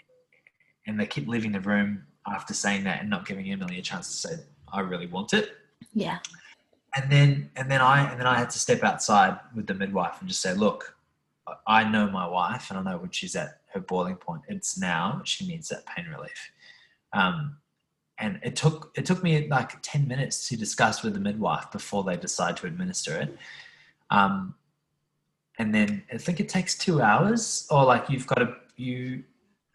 [0.86, 4.08] and they kept leaving the room after saying that and not giving Emily a chance
[4.10, 5.50] to say, "I really want it."
[5.92, 6.18] Yeah.
[6.96, 10.16] And then and then I and then I had to step outside with the midwife
[10.20, 10.96] and just say, "Look,
[11.66, 14.42] I know my wife, and I know when she's at her boiling point.
[14.48, 16.50] It's now she needs that pain relief."
[17.12, 17.56] Um,
[18.18, 22.04] and it took it took me like 10 minutes to discuss with the midwife before
[22.04, 23.36] they decide to administer it.
[24.10, 24.54] Um,
[25.58, 29.22] and then i think it takes two hours or like you've got to you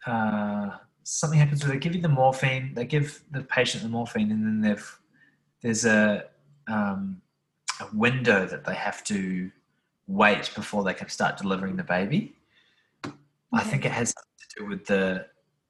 [0.06, 0.68] uh,
[1.04, 4.44] something happens where they give you the morphine they give the patient the morphine and
[4.44, 5.00] then they've
[5.62, 6.24] there's a
[6.68, 7.20] um,
[7.80, 9.50] a window that they have to
[10.06, 12.36] wait before they can start delivering the baby.
[13.52, 15.26] I think it has something to do with the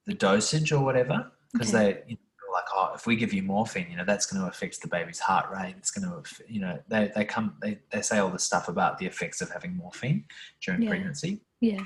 [0.07, 1.93] the dosage or whatever because Okay.
[1.93, 4.49] they you know, like oh if we give you morphine you know that's going to
[4.49, 8.03] affect the baby's heart rate it's going to you know they, they come they, they
[8.03, 10.25] say all this stuff about the effects of having morphine
[10.65, 10.91] during Yeah.
[10.91, 11.81] pregnancy Yeah.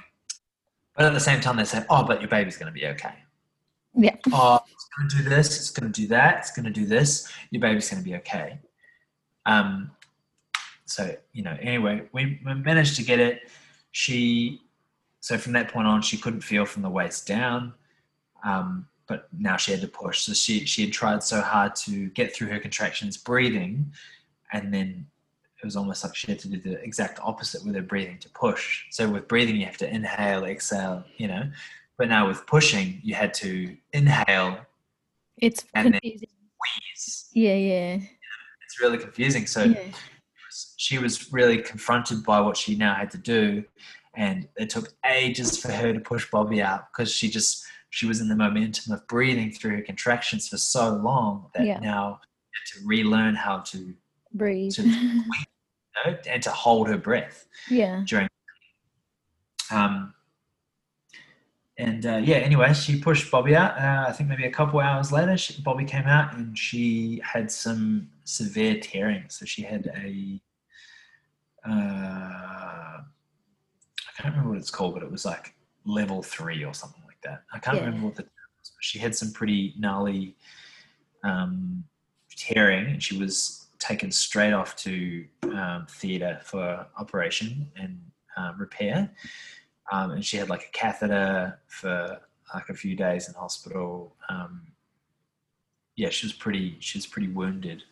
[0.97, 3.15] but at the same time they say oh but your baby's going to be okay
[3.95, 4.17] Yeah.
[4.33, 6.87] oh it's going to do this it's going to do that it's going to do
[6.87, 8.59] this your baby's going to be okay
[9.47, 9.91] um
[10.87, 13.51] so you know anyway we, we managed to get it
[13.91, 14.61] she
[15.21, 17.73] so from that point on she couldn't feel from the waist down
[18.45, 22.09] um, but now she had to push so she she had tried so hard to
[22.11, 23.93] get through her contractions breathing
[24.53, 25.07] and then
[25.63, 28.29] it was almost like she had to do the exact opposite with her breathing to
[28.31, 31.43] push so with breathing you have to inhale exhale you know
[31.99, 34.59] but now with pushing you had to inhale
[35.39, 36.29] It's And then- confusing.
[36.61, 37.95] wheeze Yeah, yeah.
[38.65, 39.81] it's really confusing so Yeah.
[40.77, 43.65] she was really confronted by what she now had to do
[44.17, 47.65] and it took ages for her to push bobby out because she just
[47.95, 51.79] she was in the momentum of breathing through her contractions for so long that Yeah.
[51.79, 52.21] now
[52.55, 53.95] had to relearn how to you
[54.33, 54.73] Breathe.
[54.73, 58.03] So- know, and to hold her breath yeah.
[58.05, 58.29] during
[59.71, 60.13] um
[61.79, 65.13] and uh, yeah anyway she pushed bobby out uh, i think maybe a couple hours
[65.13, 70.41] later she, bobby came out and she had some severe tearing so she had a
[71.65, 71.71] uh,
[73.01, 73.03] i
[74.17, 75.55] can't remember what it's called but it was like
[75.87, 77.85] level three or something that i can't Yeah.
[77.85, 80.37] remember what the term was but she had some pretty gnarly
[81.25, 81.85] um,
[82.37, 88.01] tearing and she was taken straight off to um, theatre for operation and
[88.37, 89.11] uh, repair.
[89.93, 92.19] Um, and she had like a catheter for
[92.55, 94.15] like a few days in hospital.
[94.29, 94.63] Um,
[95.97, 96.77] yeah, she was pretty.
[96.81, 97.85] She was pretty wounded.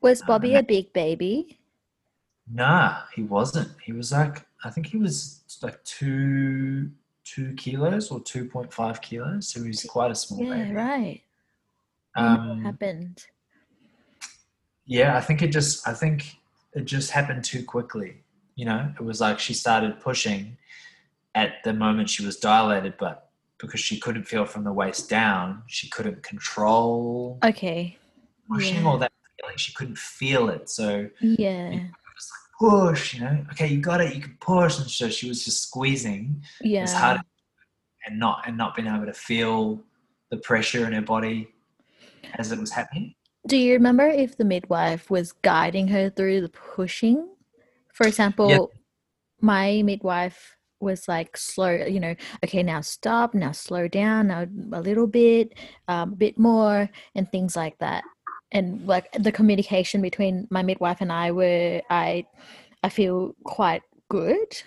[0.00, 1.58] Was Um, Bobby a big baby?
[2.52, 3.70] Nah, he wasn't.
[3.82, 6.90] He was like I think he was like two
[7.26, 9.48] two kilos or two point five kilos.
[9.48, 10.74] So he was quite a small Yeah, baby.
[10.74, 11.22] right.
[12.16, 13.26] Um, happened?
[14.86, 16.36] yeah i think it just i think
[16.72, 18.22] it just happened too quickly
[18.54, 20.56] you know it was like she started pushing
[21.34, 25.62] at the moment she was dilated but because she couldn't feel from the waist down
[25.66, 27.98] she couldn't control Okay.
[28.48, 28.88] pushing yeah.
[28.90, 31.88] or that feeling she couldn't feel it so Yeah.
[32.58, 35.62] Push you know okay you got it you can push and so she was just
[35.62, 36.82] squeezing Yeah.
[36.82, 37.20] as hard
[38.06, 39.82] and not and not being able to feel
[40.30, 41.48] the pressure in her body
[42.34, 43.14] as it was happening
[43.46, 47.28] Do you remember if the midwife was guiding her through the pushing?
[47.92, 48.66] For example, yeah.
[49.40, 52.14] my midwife was like slow, you know,
[52.44, 55.54] okay, now stop, now slow down, now a little bit,
[55.88, 58.02] um, a bit more, and things like that.
[58.52, 62.26] And like the communication between my midwife and I were, I,
[62.82, 64.62] I feel quite good.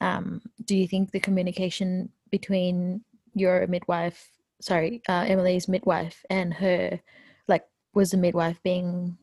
[0.00, 3.02] Um, do you think the communication between
[3.34, 7.00] your midwife, sorry, uh, Emily's midwife and her,
[7.46, 9.18] like, was the midwife being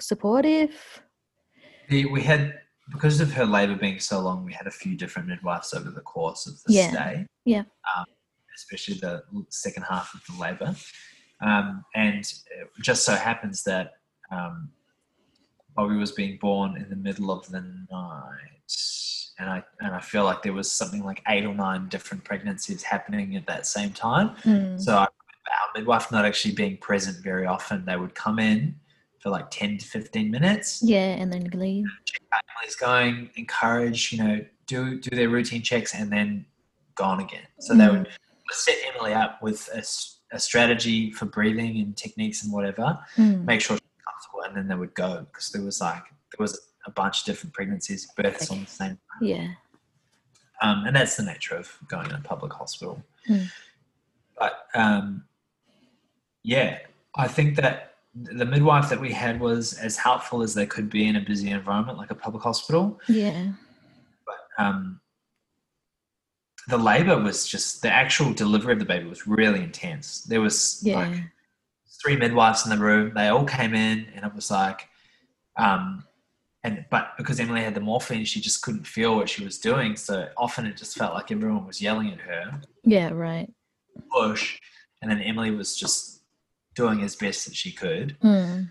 [0.00, 1.02] supportive?
[1.90, 2.60] We had
[2.92, 6.00] because of her labour being so long, we had a few different midwives over the
[6.00, 6.90] course of the Yeah.
[6.90, 7.26] stay.
[7.44, 7.64] Yeah.
[7.96, 8.04] Um,
[8.54, 10.74] especially the second half of the labour,
[11.42, 12.36] um, and it
[12.82, 13.94] just so happens that
[14.30, 14.70] um,
[15.74, 18.72] Bobby was being born in the middle of the night,
[19.38, 22.82] and I and I feel like there was something like eight or nine different pregnancies
[22.82, 24.36] happening at that same time.
[24.44, 24.80] Mm.
[24.80, 27.84] So I remember our midwife not actually being present very often.
[27.84, 28.76] They would come in
[29.20, 31.86] for like ten to fifteen minutes Yeah, and then leave.
[32.04, 36.44] check how Emily's going, encourage, you know, do do their routine checks, and then
[36.94, 37.46] gone again.
[37.60, 38.08] So they would
[38.50, 39.82] set Emily up with a,
[40.32, 43.44] a strategy for breathing and techniques and whatever, Mm.
[43.44, 46.60] make sure she's comfortable, and then they would go because there was like there was
[46.86, 48.98] a bunch of different pregnancies, births on the same.
[49.20, 49.48] Yeah.
[50.62, 53.02] um, and that's the nature of going in a public hospital.
[53.28, 53.50] Mm.
[54.38, 55.24] But um,
[56.42, 56.78] yeah,
[57.16, 61.06] I think that the midwife that we had was as helpful as they could be
[61.06, 63.00] in a busy environment like a public hospital.
[63.08, 63.52] Yeah.
[64.26, 65.00] But um,
[66.68, 70.22] the labor was just the actual delivery of the baby was really intense.
[70.22, 70.96] There was Yeah.
[70.98, 71.22] like
[72.02, 73.12] three midwives in the room.
[73.14, 74.88] They all came in, and it was like,
[75.56, 76.04] um,
[76.62, 79.96] and but because Emily had the morphine, she just couldn't feel what she was doing.
[79.96, 83.10] So often it just felt like everyone was yelling at her, yeah.
[83.10, 83.50] Right.
[84.12, 84.58] push,
[85.00, 86.22] and then Emily was just
[86.74, 88.16] doing as best that she could.
[88.20, 88.70] Mm.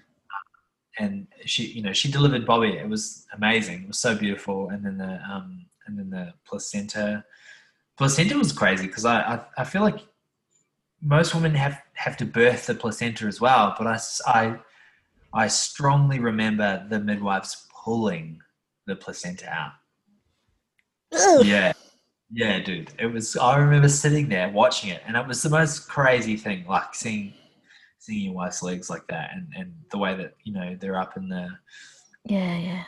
[0.97, 2.73] And she, you know, she delivered Bobby.
[2.77, 3.83] It was amazing.
[3.83, 4.69] It was so beautiful.
[4.69, 7.23] And then the, um, and then the placenta,
[7.99, 9.99] placenta was crazy because I, I, I feel like
[11.01, 13.75] most women have have to birth the placenta as well.
[13.77, 14.59] But I I
[15.33, 18.41] I strongly remember the midwives pulling
[18.87, 19.73] the placenta out.
[21.45, 21.73] Yeah.
[22.31, 22.91] Yeah, dude.
[22.99, 26.65] It was I remember sitting there watching it and it was the most crazy thing,
[26.67, 27.33] like seeing
[27.99, 31.17] seeing your wife's legs like that and, and the way that, you know, they're up
[31.17, 31.49] in the
[32.25, 32.57] Yeah.
[32.57, 32.83] Yeah.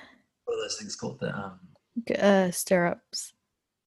[0.45, 1.19] what are those things called?
[1.19, 1.59] The um
[2.17, 3.33] Uh, stirrups.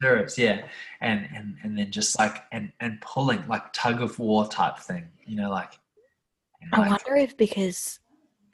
[0.04, 0.66] Stirrups, yeah.
[1.00, 5.08] And and and then just like and and pulling like tug of war type thing,
[5.26, 5.72] you know, like,
[6.72, 7.98] I like wonder if because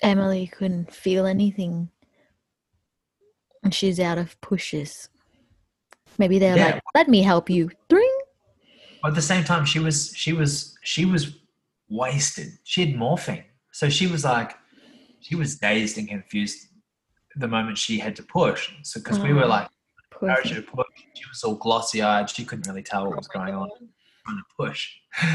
[0.03, 1.91] Emily couldn't feel anything
[3.63, 5.09] and she's out of pushes.
[6.19, 6.67] Maybe they're Yeah.
[6.67, 7.71] like, let me help you.
[7.89, 8.19] Dring.
[9.03, 11.39] But at the same time, she was she was she was
[11.89, 12.49] wasted.
[12.65, 14.53] She had morphine, so she was like,
[15.21, 16.69] she was dazed and confused
[17.37, 18.73] the moment she had to push.
[18.83, 19.69] So because we were Oh, like
[20.11, 20.85] Poor her to push,
[21.31, 22.29] was all glossy eyed.
[22.29, 23.71] She couldn't really tell what was going on.
[24.27, 24.91] Trying to push,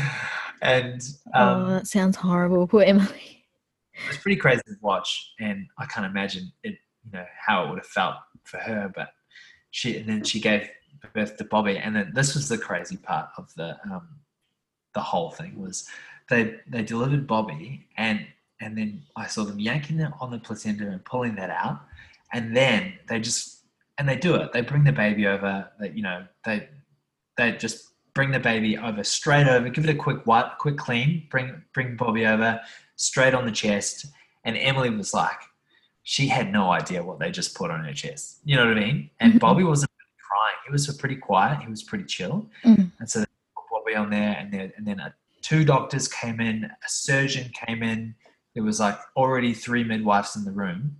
[0.62, 1.01] and
[1.34, 2.67] oh, um, that sounds horrible.
[2.67, 3.45] Poor Emily.
[3.93, 5.34] it was pretty crazy to watch.
[5.39, 8.91] And I can't imagine it, you know, how it would have felt for her.
[8.93, 9.10] But
[9.71, 10.69] she and then she gave
[11.13, 14.08] birth to Bobby, and then this was the crazy part of the um,
[14.93, 15.88] the whole thing was
[16.29, 18.25] they they delivered Bobby, and
[18.62, 21.81] and then I saw them yanking it on the placenta and pulling that out,
[22.34, 23.54] and then they just
[23.97, 24.51] and they do it.
[24.51, 25.69] They bring the baby over.
[25.79, 26.69] They you know they
[27.38, 31.27] they just bring the baby over straight over, give it a quick wipe, quick clean,
[31.29, 32.60] bring bring Bobby over
[32.95, 34.05] straight on the chest,
[34.45, 35.38] and Emily was like,
[36.03, 38.39] she had no idea what they just put on her chest.
[38.45, 39.10] You know what I mean?
[39.19, 39.39] And Mhm.
[39.39, 40.55] Bobby wasn't really crying.
[40.65, 41.62] He was pretty quiet.
[41.62, 42.49] He was pretty chill.
[42.63, 42.91] Mm.
[42.99, 45.10] And so they put Bobby on there, and then and then uh,
[45.41, 48.15] two doctors came in, a surgeon came in.
[48.53, 50.97] There was like already three midwives in the room.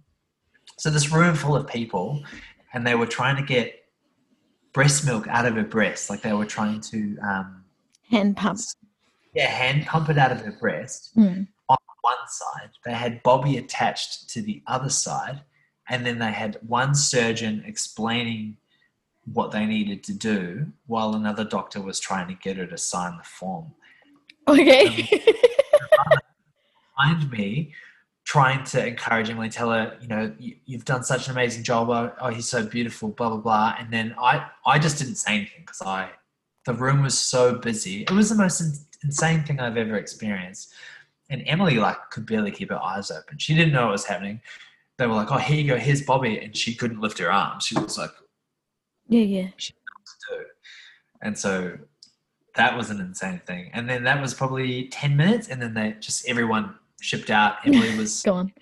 [0.78, 2.22] So this room full of people,
[2.76, 3.86] and they were trying to get
[4.74, 7.64] breast milk out of her breast, like they were trying to um,
[8.12, 8.60] Hand pump.
[9.34, 11.48] yeah hand pump it out of her breast Mm.
[11.70, 12.70] on one side.
[12.84, 15.42] They had Bobby attached to the other side,
[15.90, 18.58] and then they had one surgeon explaining
[19.34, 23.18] what they needed to do while another doctor was trying to get her to sign
[23.18, 23.74] the form.
[24.48, 25.10] Okay.
[26.98, 27.74] Behind me,
[28.26, 31.90] trying to encourage Emily, tell her, you know, you, you've done such an amazing job.
[31.90, 33.76] Oh, oh, he's so beautiful, blah blah blah.
[33.80, 36.10] And then I, I just didn't say anything because I,
[36.66, 38.04] the room was so busy.
[38.04, 40.74] It was the most in, insane thing I've ever experienced.
[41.30, 43.38] And Emily like could barely keep her eyes open.
[43.38, 44.42] She didn't know what was happening.
[44.98, 45.78] They were like, "Oh, here you go.
[45.78, 47.66] Here's Bobby," and she couldn't lift her arms.
[47.66, 48.12] She was like,
[49.08, 49.48] yeah, yeah.
[49.58, 49.74] to
[50.30, 50.46] do.
[51.22, 51.78] And so
[52.56, 53.70] that was an insane thing.
[53.74, 55.48] And then that was probably 10 minutes.
[55.48, 57.58] And then they just, everyone shipped out.
[57.66, 58.54] Emily was, Go on.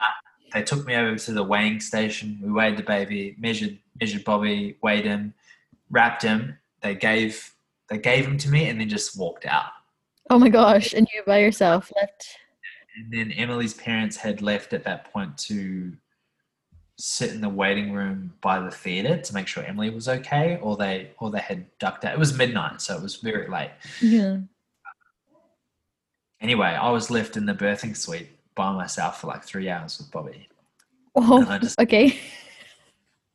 [0.00, 0.14] Ah,
[0.52, 2.38] they took me over to the weighing station.
[2.42, 5.34] We weighed the baby, measured, measured Bobby, weighed him,
[5.90, 6.58] wrapped him.
[6.82, 7.52] They gave,
[7.88, 9.70] they gave him to me and then just walked out.
[10.30, 10.92] Oh my gosh.
[10.92, 12.36] And you by yourself left.
[12.96, 15.92] And then Emily's parents had left at that point to
[16.98, 20.76] sit in the waiting room by the theater to make sure Emily was okay, or
[20.76, 22.12] they or they had ducked out.
[22.12, 23.70] It was midnight, so it was very late.
[24.00, 24.38] Yeah.
[26.40, 30.10] Anyway, I was left in the birthing suite by myself for like three hours with
[30.10, 30.48] Bobby.
[31.14, 32.18] Oh, just- okay.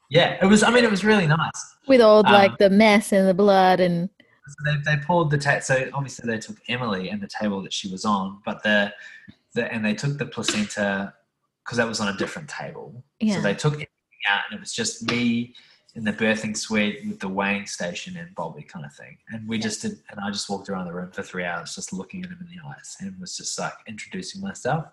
[0.09, 0.61] Yeah, it was.
[0.63, 1.75] I mean, it was really nice.
[1.87, 4.09] With all Um, like the mess and the blood and
[4.47, 7.73] So they, they pulled the ta- so obviously they took Emily and the table that
[7.73, 8.93] she was on, but the,
[9.53, 11.13] the and they took the placenta
[11.63, 13.03] because that was on a different table.
[13.19, 13.35] Yeah.
[13.37, 13.89] So they took everything
[14.29, 15.55] out, and it was just me
[15.95, 19.17] in the birthing suite with the weighing station and Bobby kind of thing.
[19.29, 21.93] And we just did, and I just walked around the room for three hours, just
[21.93, 24.85] looking at him in the eyes, and was just like introducing myself.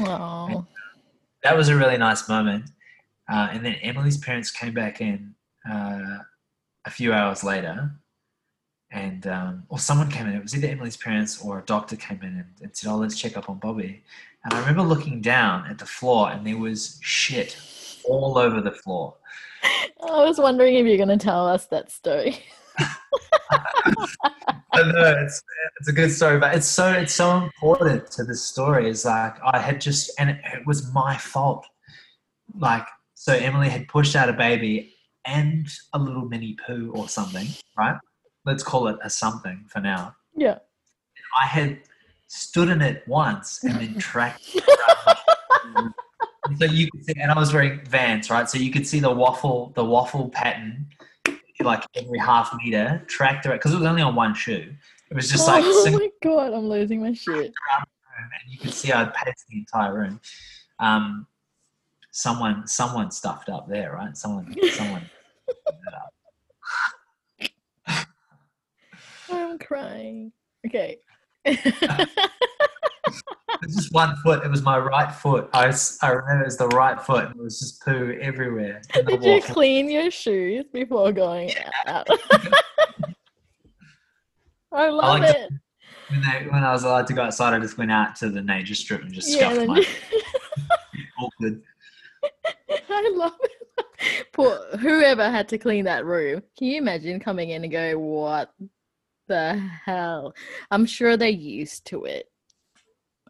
[0.00, 0.66] oh,
[1.42, 2.70] that was a really nice moment.
[3.28, 5.34] Uh, and then Emily's parents came back in
[5.68, 6.18] uh,
[6.86, 7.90] a few hours later,
[8.90, 10.34] and um, or someone came in.
[10.34, 13.18] It was either Emily's parents or a doctor came in and, and said, "Oh, let's
[13.18, 14.02] check up on Bobby."
[14.44, 17.58] And I remember looking down at the floor, and there was shit
[18.04, 19.14] all over the floor.
[20.02, 22.38] I was wondering if you're going to tell us that story.
[24.74, 25.42] no, it's
[25.80, 28.90] it's a good story, but it's so it's so important to this story.
[28.90, 31.66] It's like I had just and it, it was my fault.
[32.58, 34.94] Like so, Emily had pushed out a baby
[35.24, 37.96] and a little mini poo or something, right?
[38.44, 40.14] Let's call it a something for now.
[40.36, 40.58] Yeah.
[41.40, 41.80] I had
[42.28, 44.56] stood in it once and then tracked.
[46.58, 48.48] so you could see, and I was wearing Vans, right?
[48.48, 50.86] So you could see the waffle, the waffle pattern,
[51.60, 54.74] like every half meter tracked around because it was only on one shoe.
[55.10, 57.36] It was just like, oh my god, I'm losing my shit.
[57.36, 57.52] and
[58.48, 60.20] you could see I'd paced the entire room.
[60.78, 61.26] Um,
[62.10, 64.16] someone, someone stuffed up there, right?
[64.16, 65.08] Someone, someone.
[69.30, 70.32] I'm crying.
[70.66, 70.98] Okay.
[73.06, 74.44] It was just one foot.
[74.44, 75.48] It was my right foot.
[75.52, 77.30] I, I remember it was the right foot.
[77.30, 78.82] It was just poo everywhere.
[79.06, 81.52] Did you clean your shoes before going
[81.86, 82.06] out?
[84.72, 85.50] I love like it.
[86.08, 88.42] when, they, when I was allowed to go outside, I just went out to the
[88.42, 89.86] nature strip and just Yeah, scuffed my
[91.18, 91.62] awkward.
[92.90, 94.32] I love it.
[94.32, 96.42] Poor whoever had to clean that room.
[96.58, 98.52] Can you imagine coming in and go, "What
[99.28, 100.34] the hell?"
[100.70, 102.28] I'm sure they're used to it.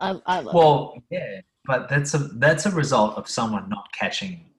[0.01, 0.53] I, I love it.
[0.55, 4.51] Well, yeah, but that's a that's a result of someone not catching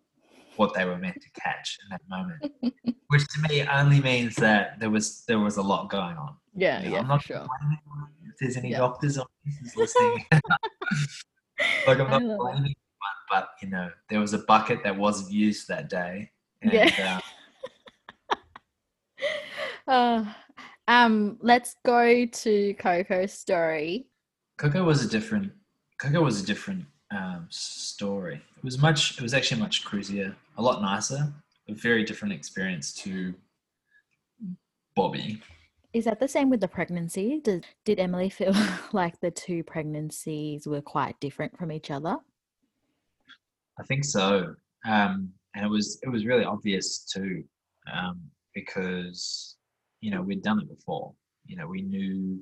[0.56, 2.42] what they were meant to catch in that moment,
[3.08, 6.36] which to me only means that there was there was a lot going on.
[6.56, 7.48] Yeah, You know, yeah, I'm not sure.
[8.28, 8.78] If there's any Yeah.
[8.80, 10.26] doctors on this listening,
[11.86, 12.76] like I'm not blaming anyone,
[13.30, 16.32] but you know, there was a bucket that wasn't used that day.
[16.62, 17.20] And, Yeah.
[17.20, 17.20] uh,
[19.88, 20.26] Uh,
[20.88, 24.08] um, let's go to Coco's story.
[24.58, 25.52] Coco was a different.
[26.00, 28.42] Coco was a different um, story.
[28.58, 29.18] It was much.
[29.18, 31.32] It was actually much cruisier, a lot nicer,
[31.70, 33.34] a very different experience to
[34.96, 35.42] Bobby.
[35.94, 37.40] Is that the same with the pregnancy?
[37.44, 38.54] Did did Emily feel
[38.94, 42.18] like the two pregnancies were quite different from each other?
[43.80, 44.56] I think so,
[44.86, 47.44] um, and it was it was really obvious too,
[47.92, 48.20] um,
[48.56, 49.56] because
[50.02, 51.14] you know we'd done it before.
[51.46, 52.40] You know, we knew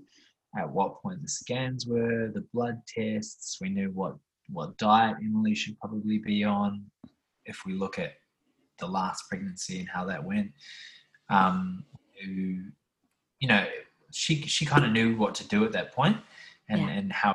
[0.57, 3.57] at what point the scans were, the blood tests.
[3.61, 4.15] We knew what
[4.49, 6.85] what diet Emily should probably be on.
[7.45, 8.13] If we look at
[8.79, 10.51] the last pregnancy and how that went,
[11.29, 11.83] um,
[12.23, 12.61] who,
[13.39, 13.65] you know,
[14.11, 16.17] she she kind of knew what to do at that point,
[16.69, 16.89] and Yeah.
[16.89, 17.33] and how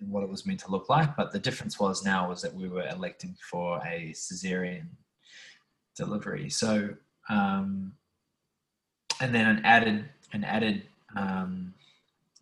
[0.00, 1.16] and what it was meant to look like.
[1.16, 4.88] But the difference was now was that we were electing for a cesarean
[5.96, 6.48] delivery.
[6.50, 6.94] So,
[7.28, 7.94] um,
[9.20, 11.74] and then an added an added um,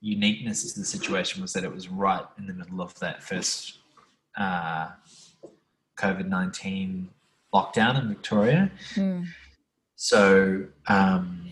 [0.00, 3.78] uniqueness to the situation was that it was right in the middle of that first
[4.36, 4.88] uh,
[5.96, 7.10] COVID nineteen
[7.52, 8.70] lockdown in Victoria.
[8.94, 9.26] Mm,
[9.96, 11.50] So um,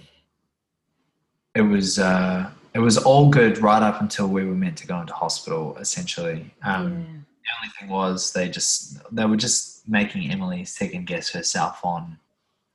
[1.54, 4.98] it was uh, it was all good right up until we were meant to go
[4.98, 5.76] into hospital.
[5.76, 6.98] Essentially, um, yeah.
[7.44, 12.18] the only thing was they just they were just making Emily second guess herself on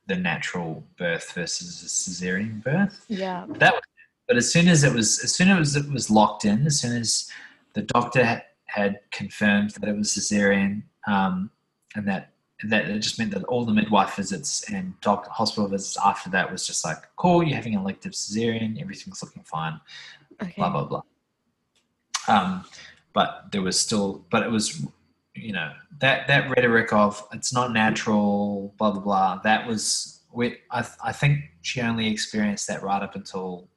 [0.06, 3.04] the natural birth versus a cesarean birth.
[3.08, 3.46] Yeah.
[3.48, 3.82] That was,
[4.26, 6.96] but as soon as it was as soon as it was locked in, as soon
[6.96, 7.30] as
[7.74, 11.50] the doctor had confirmed that it was cesarean, um,
[11.94, 12.30] and that
[12.62, 16.50] that it just meant that all the midwife visits and doc hospital visits after that
[16.50, 19.80] was just like, cool, you're having an elective cesarean, everything's looking fine
[20.42, 20.54] Okay.
[20.56, 21.02] blah blah blah.
[22.26, 22.64] Um,
[23.12, 24.84] but there was still, but it was,
[25.34, 29.40] you know, that that rhetoric of it's not natural, blah blah blah.
[29.44, 33.68] That was, we, I, I think she only experienced that right up until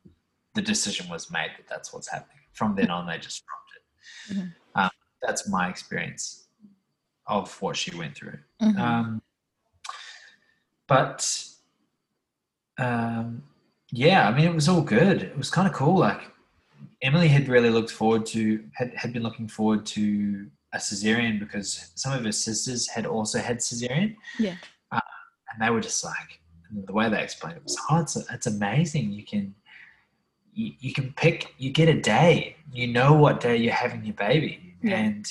[0.57, 2.41] the decision was made that that's what's happening.
[2.53, 3.83] From then on, they just dropped it.
[4.33, 4.53] Mhm.
[4.73, 4.89] Um,
[5.21, 6.47] that's my experience
[7.27, 8.39] of what she went through.
[8.61, 8.79] Mhm.
[8.79, 9.21] Um,
[10.87, 11.19] but
[12.79, 13.43] um,
[13.91, 15.21] yeah, I mean, it was all good.
[15.23, 15.99] It was kind of cool.
[15.99, 16.21] Like
[17.03, 21.91] Emily had really looked forward to had, had been looking forward to a cesarean because
[21.95, 24.15] some of her sisters had also had cesarean.
[24.39, 24.55] Yeah.
[24.91, 24.99] Uh,
[25.51, 26.39] and they were just like
[26.71, 29.11] the way they explained it was, oh, it's it's amazing.
[29.11, 29.55] You can
[30.57, 32.55] you, you can pick you get a day.
[32.71, 34.97] You know what day you're having your baby, Yeah.
[34.97, 35.25] and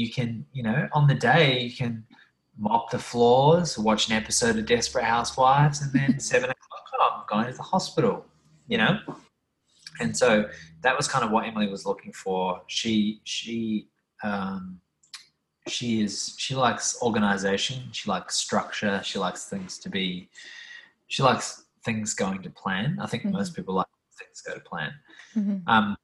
[0.00, 2.04] you can you know on the day you can
[2.56, 7.24] mop the floors, watch an episode of Desperate Housewives, and then seven o'clock, oh, I'm
[7.28, 8.24] going to the hospital,
[8.68, 8.98] you know.
[10.00, 10.48] And so
[10.82, 12.62] that was kind of what Emily was looking for.
[12.68, 13.88] She she
[14.22, 14.80] um,
[15.68, 17.82] she is she likes organization.
[17.92, 19.00] She likes structure.
[19.04, 20.28] She likes things to be.
[21.08, 22.98] She likes things going to plan.
[23.00, 23.32] I think Mhm.
[23.32, 23.86] most people like
[24.34, 24.92] things go to plan.
[25.34, 25.62] Mhm.
[25.66, 25.96] Um,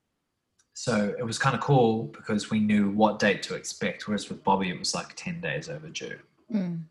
[0.74, 4.06] so it was kind of cool because we knew what date to expect.
[4.06, 6.18] Whereas with Bobby, it was like ten days overdue.
[6.52, 6.82] Mm.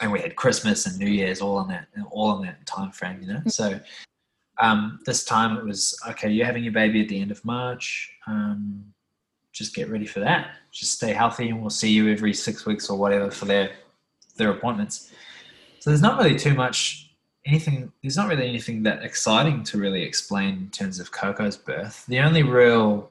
[0.00, 3.20] and we had Christmas and New Year's all in that all in that time frame,
[3.22, 3.42] you know.
[3.46, 3.80] So
[4.58, 6.30] um, this time it was okay.
[6.30, 8.10] You're having your baby at the end of March.
[8.26, 8.92] Um,
[9.52, 10.50] just get ready for that.
[10.72, 13.70] Just stay healthy, and we'll see you every six weeks or whatever for their
[14.36, 15.12] their appointments.
[15.80, 17.03] So there's not really too much
[17.46, 17.92] anything.
[18.02, 22.04] There's not really anything that exciting to really explain in terms of Coco's birth.
[22.06, 23.10] The only real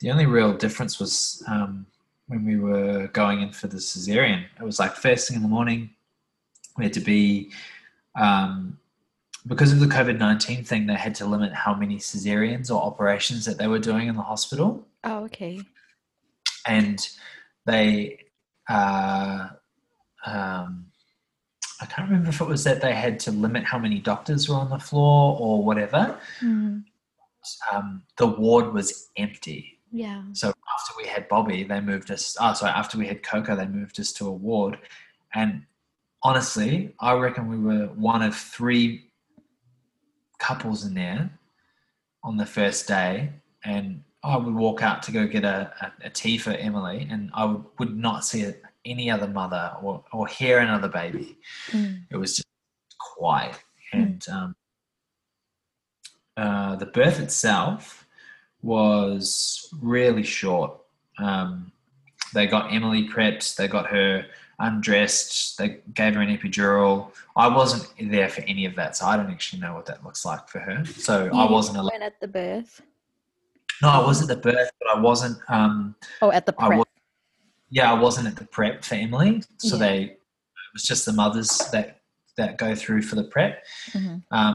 [0.00, 1.86] the only real difference was um,
[2.28, 4.44] when we were going in for the cesarean.
[4.60, 5.90] It was like first thing in the morning.
[6.76, 7.50] We had to be
[8.14, 8.78] um,
[9.46, 10.86] because of the COVID nineteen thing.
[10.86, 14.22] They had to limit how many cesareans or operations that they were doing in the
[14.22, 14.86] hospital.
[15.04, 15.60] Oh, okay.
[16.66, 17.08] And
[17.66, 18.18] they,
[18.68, 19.48] uh,
[20.26, 20.86] um,
[21.80, 24.56] I can't remember if it was that they had to limit how many doctors were
[24.56, 26.18] on the floor or whatever.
[26.42, 26.84] Mm,
[27.72, 29.78] Um, the ward was empty.
[29.92, 30.22] yeah.
[30.32, 32.36] So after we had Bobby, they moved us.
[32.40, 32.72] Oh, sorry.
[32.72, 34.78] After we had Coco, they moved us to a ward.
[35.34, 35.62] And
[36.22, 39.10] honestly, I reckon we were one of three
[40.38, 41.30] couples in there
[42.22, 43.32] on the first day.
[43.64, 47.30] And I would walk out to go get a, a, a tea for Emily, and
[47.34, 48.42] I would, would not see
[48.90, 51.36] any other mother or, or hear another baby.
[51.70, 52.46] Mm, it was just
[52.98, 53.58] quiet.
[53.92, 54.56] And um,
[56.36, 58.06] uh, the birth itself
[58.62, 60.72] was really short.
[61.18, 61.72] Um,
[62.34, 64.26] they got emily prepped they got her
[64.58, 67.10] undressed they gave her an epidural.
[67.36, 70.24] I wasn't there for any of that so i don't actually know what that looks
[70.26, 70.84] like for her.
[70.84, 72.82] So i wasn't allowed went at the birth.
[73.80, 76.86] no i was at the birth but i wasn't um, Oh, at the prep.
[77.70, 79.78] Yeah, I wasn't at the prep family, so Yeah.
[79.86, 80.20] they it
[80.74, 82.00] was just the mothers that
[82.36, 83.64] that go through for the prep.
[83.92, 84.22] Mhm.
[84.30, 84.54] Um,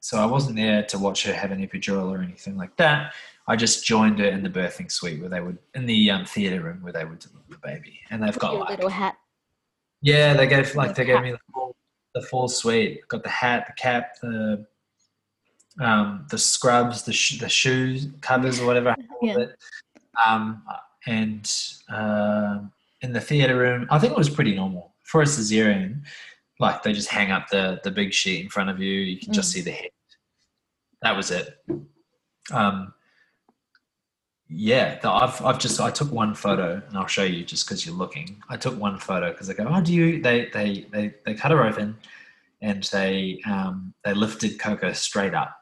[0.00, 3.14] so I wasn't there to watch her have an epidural or anything like that.
[3.46, 6.60] I just joined her in the birthing suite where they would in the um, theater
[6.62, 9.16] room where they would deliver the baby, and they've got Your like little hat.
[10.00, 11.76] yeah, they gave like they The gave me the full,
[12.14, 13.06] the full suite.
[13.08, 14.66] Got the hat, the cap, the
[15.80, 18.94] um, the scrubs, the sh- the shoes covers or whatever.
[19.22, 19.46] Yeah.
[20.26, 20.62] Um,
[21.06, 21.50] and
[21.88, 22.72] um
[23.02, 26.02] in the theater room, I think it was pretty normal for a cesarean.
[26.60, 28.92] Like they just hang up the the big sheet in front of you.
[29.00, 29.54] You can just Mm.
[29.54, 29.90] see the head.
[31.02, 31.58] That was it.
[32.52, 32.94] Um,
[34.48, 37.86] yeah, the, I've I've just I took one photo and I'll show you just because
[37.86, 38.42] you're looking.
[38.48, 40.20] I took one photo because they go, oh, do you?
[40.22, 41.96] They they they they cut her open,
[42.60, 45.56] and they um they lifted Coco straight up,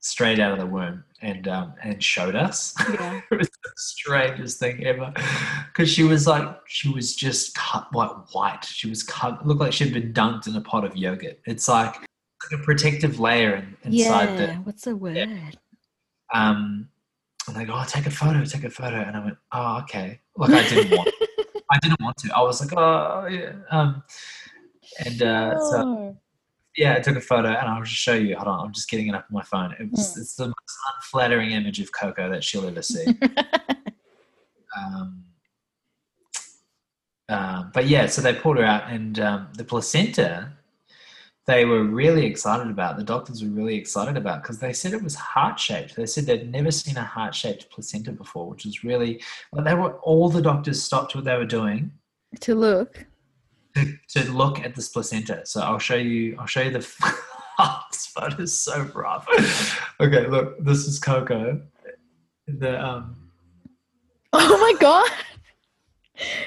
[0.00, 2.74] straight out of the womb, and um and showed us.
[2.78, 3.20] Yeah.
[3.30, 5.12] it was the strangest thing ever
[5.66, 8.64] because she was like she was just cut like white.
[8.64, 11.38] She was cut looked like she'd been dunked in a pot of yogurt.
[11.46, 11.94] It's like
[12.52, 14.46] a protective layer in, inside yeah.
[14.46, 15.28] the What's the word?
[16.32, 16.88] um,
[17.46, 20.20] and they go, "Oh, take a photo, take a photo," and I went, "Oh, okay."
[20.36, 21.10] Like I didn't want,
[21.70, 22.36] I didn't want to.
[22.36, 24.02] I was like, "Oh, yeah." Um,
[25.04, 26.16] and uh, so Oh.
[26.80, 28.34] Yeah, I took a photo, and I'll just show you.
[28.36, 29.76] Hold on, I'm just getting it up on my phone.
[29.78, 33.04] It was, It's the most unflattering image of Coco that she'll ever see.
[34.78, 35.22] um,
[37.28, 40.52] um, but yeah, so they pulled her out, and um, the placenta.
[41.46, 42.96] They were really excited about.
[42.96, 45.96] The doctors were really excited about because they said it was heart shaped.
[45.96, 49.20] They said they'd never seen a heart shaped placenta before, which was really.
[49.52, 51.90] Like they were all the doctors stopped what they were doing
[52.40, 53.04] to look.
[53.74, 55.44] To, to look at this placenta.
[55.44, 56.36] So I'll show you.
[56.38, 56.78] I'll show you the.
[57.90, 59.26] this photo is so rough.
[60.00, 60.62] okay, look.
[60.64, 61.60] This is Coco.
[62.46, 63.16] The um.
[64.32, 65.10] Oh my god.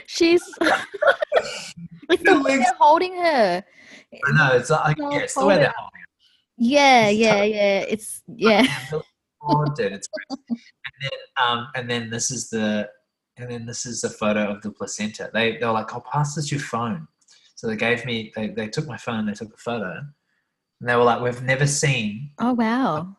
[0.05, 3.63] She's like the way they're holding her.
[4.25, 6.07] I know it's like yeah, it's the way they're holding it.
[6.57, 7.79] Yeah, It's yeah, yeah.
[7.79, 8.79] It's yeah.
[9.75, 10.59] Dude, it's and
[11.01, 12.89] then um and then this is the
[13.35, 15.29] and then this is the photo of the placenta.
[15.33, 17.07] They they're like, "I'll pass this to your phone."
[17.63, 19.99] So they gave me they they took my phone, they took a photo,
[20.81, 23.15] and they were like, "We've never seen Oh wow.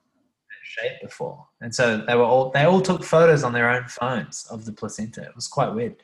[0.51, 3.87] that shape before." And so they were all they all took photos on their own
[3.89, 5.23] phones of the placenta.
[5.23, 5.97] It was quite weird.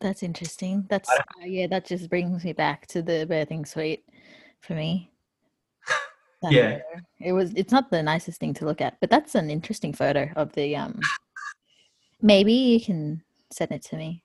[0.00, 0.84] That's interesting.
[0.90, 4.04] That's uh, yeah, that just brings me back to the birthing suite
[4.60, 5.10] for me.
[6.42, 6.72] That Yeah.
[6.72, 7.00] photo.
[7.20, 10.28] It was it's not the nicest thing to look at, but that's an interesting photo
[10.36, 11.00] of the um
[12.20, 14.22] maybe you can send it to me.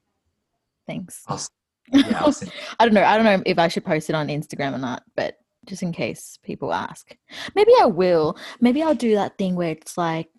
[0.85, 1.23] Thanks.
[1.29, 1.47] S-
[1.91, 2.31] yeah,
[2.79, 3.03] I don't know.
[3.03, 5.91] I don't know if I should post it on Instagram or not, but just in
[5.91, 7.15] case people ask.
[7.55, 8.37] Maybe I will.
[8.59, 10.29] Maybe I'll do that thing where it's like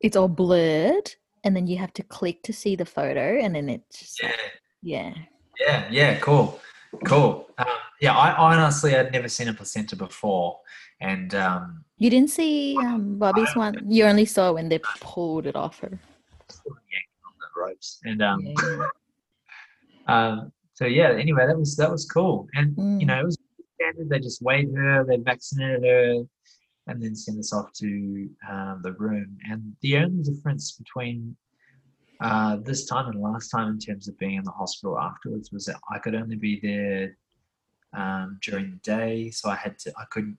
[0.00, 3.68] it's all blurred and then you have to click to see the photo and then
[3.68, 4.32] it's just yeah.
[4.82, 5.14] yeah.
[5.60, 6.60] Yeah, yeah, cool,
[7.04, 7.48] cool.
[7.58, 7.66] Um,
[8.00, 10.58] yeah, I honestly had never seen a placenta before,
[11.00, 13.80] and um, You didn't see um, Bobby's one.
[13.88, 15.88] You only saw when they pulled it off her.
[15.88, 18.00] yanking on the ropes.
[18.04, 18.86] And um, Yeah.
[20.06, 21.12] Um, so yeah.
[21.12, 23.00] Anyway, that was that was cool, and Mm.
[23.00, 23.38] you know it was
[23.76, 24.08] standard.
[24.08, 26.22] They just weighed her, they vaccinated her,
[26.88, 29.38] and then sent us off to um, the room.
[29.50, 31.36] And the only difference between
[32.20, 35.64] uh, this time and last time in terms of being in the hospital afterwards was
[35.66, 37.16] that I could only be there
[37.92, 40.38] um, during the day, so I had to I couldn't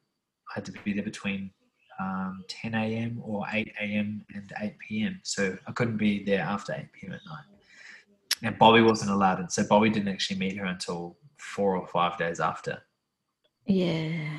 [0.49, 1.51] I had to be there between
[1.99, 3.21] um, 10 a.m.
[3.23, 4.25] or 8 a.m.
[4.33, 5.19] and 8 p.m.
[5.23, 7.13] So I couldn't be there after 8 p.m.
[7.13, 7.45] at night.
[8.45, 12.15] And Bobby wasn't allowed, and so Bobby didn't actually meet her until four or five
[12.17, 12.83] days after.
[13.65, 14.37] Yeah.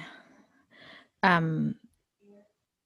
[1.24, 1.74] Um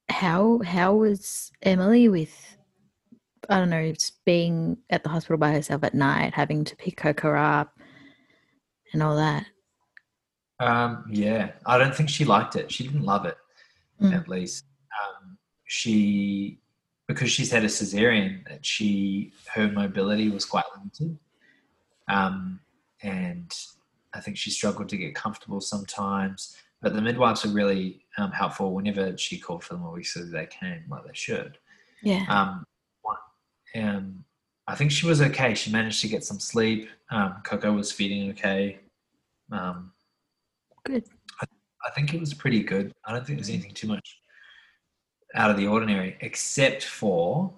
[0.09, 2.57] how how was Emily with
[3.51, 3.93] I don't know,
[4.25, 7.79] being at the hospital by herself at night, having to pick Coco up
[8.93, 9.45] and all that?
[10.59, 12.71] Um, yeah, I don't think she liked it.
[12.71, 13.37] She didn't love it,
[14.01, 14.15] Mm.
[14.15, 14.65] at least.
[15.03, 16.61] Um, she,
[17.11, 21.19] because she's had a cesarean, that she her mobility was quite limited,
[22.07, 22.61] um,
[23.03, 23.53] and
[24.15, 26.57] I think she struggled to get comfortable sometimes.
[26.81, 30.31] But the midwives were really um, helpful whenever she called for them, or we said
[30.31, 31.59] they came, like they should.
[32.01, 32.25] Yeah.
[32.29, 32.65] Um,
[33.75, 34.25] um,
[34.69, 35.55] I think she was okay.
[35.55, 36.89] She managed to get some sleep.
[37.11, 38.79] Um, Coco was feeding okay.
[39.51, 39.93] Um,
[40.85, 41.05] Good.
[41.43, 42.93] I think it was pretty good.
[43.05, 44.20] I don't think there's anything too much
[45.35, 47.53] out of the ordinary, except for,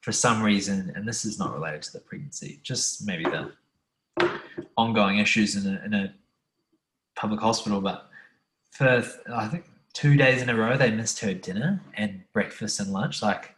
[0.00, 3.50] for some reason, and this is not related to the pregnancy, just maybe the
[4.76, 6.14] ongoing issues in a, in a
[7.16, 7.80] public hospital.
[7.80, 8.08] But
[8.70, 9.04] for
[9.34, 13.22] I think two days in a row, they missed her dinner and breakfast and lunch.
[13.22, 13.54] Like,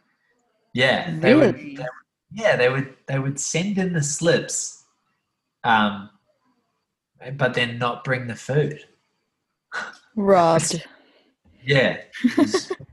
[0.73, 1.85] yeah, they would, they would-
[2.33, 4.85] yeah, they would they would send in the slips,
[5.65, 6.09] um,
[7.33, 8.85] but then not bring the food.
[10.15, 10.83] Robbed.
[11.63, 12.87] Yeah, it was amazing.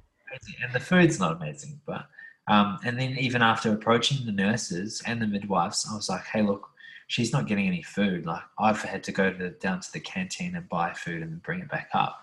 [0.63, 2.09] And the food's not amazing, but
[2.49, 6.43] um, and then even after approaching the nurses and the midwives, I was like, "Hey,
[6.43, 6.69] look,
[7.07, 8.27] she's not getting any food.
[8.27, 11.61] Like I've had to go to down to the canteen and buy food and bring
[11.61, 12.23] it back up.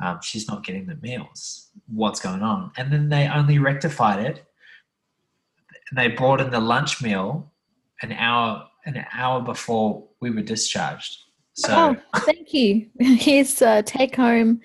[0.00, 1.68] Um, she's not getting the meals.
[1.86, 4.44] What's going on?" And then they only rectified it.
[5.94, 7.50] They brought in the lunch meal
[8.02, 11.18] an hour an hour before we were discharged.
[11.54, 11.96] So.
[12.14, 12.88] oh, thank you.
[12.98, 14.60] Here's a take home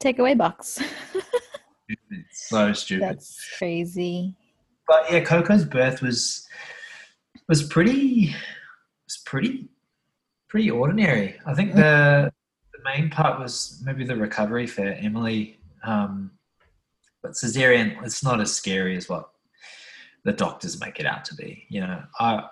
[0.00, 0.80] takeaway box.
[2.48, 3.02] So stupid.
[3.08, 4.34] That's crazy.
[4.86, 6.46] but yeah, Coco's birth was
[7.48, 8.34] was pretty
[9.06, 9.68] was pretty
[10.48, 11.36] pretty ordinary.
[11.44, 12.32] I think the
[12.72, 15.58] the main part was maybe the recovery for Emily.
[15.84, 16.32] Um,
[17.22, 19.30] but cesarean, it's not as scary as what
[20.24, 21.66] the doctors make it out to be.
[21.68, 22.44] You know, I,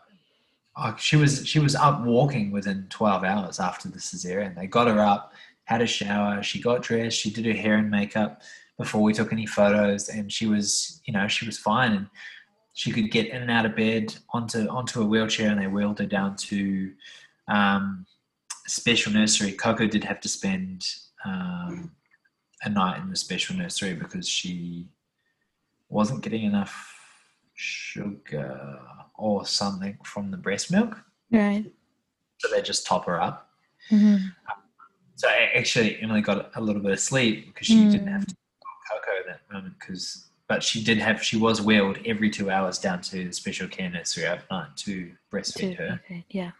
[0.76, 4.56] I she was she was up walking within twelve hours after the cesarean.
[4.56, 5.32] They got her up,
[5.64, 8.42] had a shower, she got dressed, she did her hair and makeup
[8.78, 12.06] before we took any photos, and she was you know she was fine and
[12.76, 15.98] she could get in and out of bed onto onto a wheelchair, and they wheeled
[16.00, 16.92] her down to
[17.48, 18.04] um,
[18.66, 19.52] special nursery.
[19.52, 20.84] Coco did have to spend
[21.24, 21.92] um,
[22.62, 24.88] a night in the special nursery because she
[25.88, 26.90] wasn't getting enough
[27.54, 28.80] sugar
[29.16, 30.98] or something from the breast milk,
[31.30, 31.64] Right.
[32.38, 33.50] so they just top her up.
[33.88, 34.16] hmm
[35.14, 38.12] So actually, Emily got a little bit of sleep because she didn't Mm.
[38.12, 38.34] have to
[39.28, 39.74] at that moment.
[39.78, 41.22] Because, but she did have.
[41.22, 45.76] She was wheeled every two hours down to the special care nursery overnight to breastfeed
[45.78, 46.00] her.
[46.04, 46.24] Okay.
[46.30, 46.50] Yeah.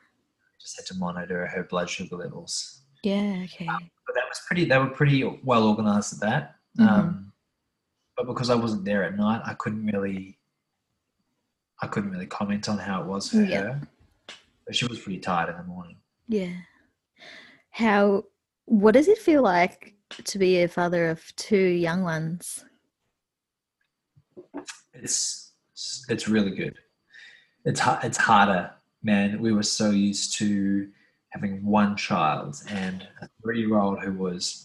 [0.61, 2.81] Just had to monitor her blood sugar levels.
[3.03, 3.43] Yeah.
[3.45, 3.67] Okay.
[3.67, 4.65] But that was pretty.
[4.65, 6.57] They were pretty well organized at that.
[6.79, 6.89] Mhm.
[6.91, 7.33] Um,
[8.17, 10.39] but because I wasn't there at night, I couldn't really.
[11.83, 13.61] I couldn't really comment on how it was for Yeah.
[13.63, 13.81] her.
[14.65, 15.97] But she was pretty tired in the morning.
[16.29, 16.53] Yeah.
[17.71, 18.25] How?
[18.67, 19.94] What does it feel like
[20.25, 22.65] to be a father of two young ones?
[24.95, 25.53] it's
[26.09, 26.77] it's really good.
[27.65, 28.71] It's it's harder,
[29.03, 29.41] man.
[29.41, 30.89] We were so used to
[31.31, 34.65] having one child and a three-year-old who was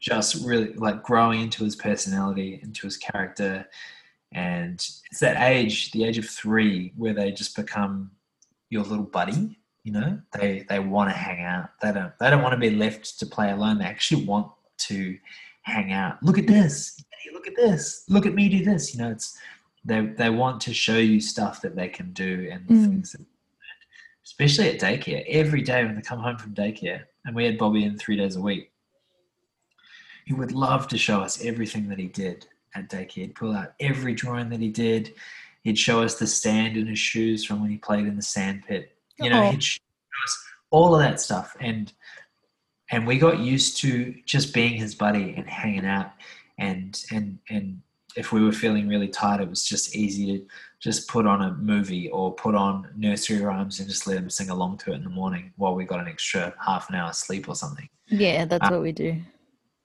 [0.00, 3.66] just really like growing into his personality, into his character,
[4.32, 8.10] and it's that age, the age of three, where they just become
[8.70, 9.58] your little buddy.
[9.82, 11.70] You know, they they want to hang out.
[11.80, 13.78] They don't they don't want to be left to play alone.
[13.78, 15.16] They actually want to
[15.62, 16.22] hang out.
[16.22, 17.02] Look at this.
[17.22, 18.04] Hey, look at this.
[18.08, 18.94] Look at me do this.
[18.94, 19.38] You know, it's
[19.84, 22.84] they they want to show you stuff that they can do and Mm.
[22.84, 23.24] things that,
[24.24, 27.84] especially at daycare every day when they come home from daycare and we had bobby
[27.84, 28.72] in three days a week
[30.24, 33.74] he would love to show us everything that he did at daycare he'd pull out
[33.80, 35.12] every drawing that he did
[35.62, 38.62] he'd show us the sand in his shoes from when he played in the sand
[38.66, 39.50] pit you know Oh.
[39.50, 39.80] he'd show
[40.24, 41.92] us all of that stuff and
[42.90, 46.12] and we got used to just being his buddy and hanging out
[46.58, 47.80] and and and
[48.16, 50.46] if we were feeling really tired it was just easy to
[50.84, 54.50] just put on a movie or put on nursery rhymes and just let him sing
[54.50, 57.48] along to it in the morning while we got an extra half an hour sleep
[57.48, 57.88] or something.
[58.08, 59.18] Yeah, that's what we do.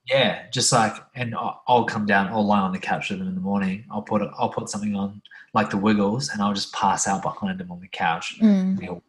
[0.09, 3.27] Yeah, just like, and I'll I'll come down, I'll lie on the couch with him
[3.27, 3.85] in the morning.
[3.91, 5.21] I'll put it, I'll put something on
[5.53, 8.37] like the Wiggles, and I'll just pass out behind him on the couch.
[8.41, 8.61] Mm.
[8.61, 9.03] And he'll,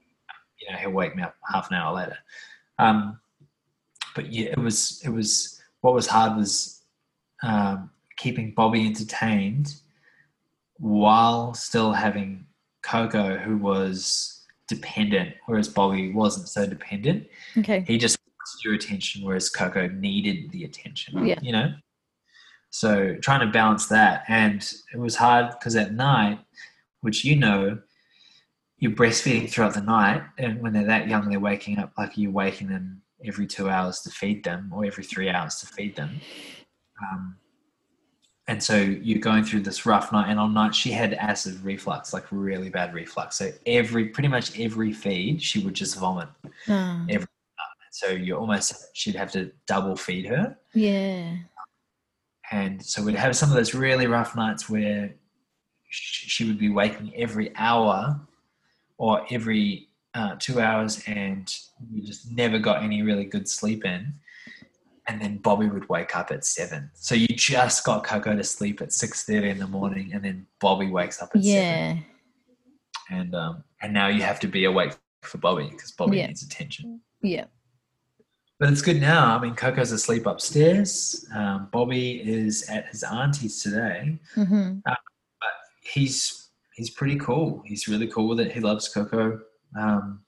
[0.61, 2.19] you know, he'll wake me up half an hour later.
[2.79, 3.19] Um,
[4.15, 6.83] but yeah, it was, it was what was hard was
[7.43, 9.75] um, keeping Bobby entertained
[10.79, 12.47] while still having
[12.83, 17.27] Coco, who was dependent, whereas Bobby wasn't so dependent
[17.59, 17.85] Okay.
[17.87, 21.39] he just wants your attention whereas coco needed the attention Yeah.
[21.43, 21.73] you know
[22.71, 24.63] so trying to balance that and
[24.95, 26.39] it was hard because at night
[27.01, 27.79] which you know
[28.79, 32.31] you're breastfeeding throughout the night and when they're that young they're waking up like you're
[32.31, 36.21] waking them every two hours to feed them or every three hours to feed them.
[37.03, 37.37] Um,
[38.49, 42.13] and so you're going through this rough night and on night she had acid reflux
[42.13, 43.37] like really bad reflux.
[43.37, 46.29] So every pretty much every feed she would just vomit
[46.69, 47.27] Ah, every
[47.93, 50.57] so you almost she'd have to double feed her.
[50.75, 51.37] Yeah.
[52.53, 55.15] and so we'd have some of those really rough nights where
[55.93, 58.21] she would be waking every hour
[58.99, 61.55] or every uh, two hours and
[61.93, 64.13] we just never got any really good sleep in
[65.07, 68.81] and then bobby would wake up at seven so you just got coco to sleep
[68.83, 72.05] at 6.30 in the morning and then bobby wakes up at seven
[73.09, 73.17] Yeah.
[73.19, 76.27] and um, and now you have to be awake for bobby because bobby Yeah.
[76.27, 77.45] needs attention Yeah.
[78.59, 79.35] But it's good now.
[79.35, 81.25] I mean, Coco's asleep upstairs.
[81.35, 84.19] Um, Bobby is at his auntie's today.
[84.35, 84.99] hmm but
[85.83, 87.63] He's he's pretty cool.
[87.65, 88.53] He's really cool with it.
[88.53, 89.41] He loves Coco,
[89.77, 90.23] um,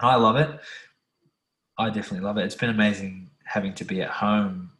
[0.00, 0.60] and I love it.
[1.78, 2.44] I definitely love it.
[2.44, 4.72] It's been amazing having to be at home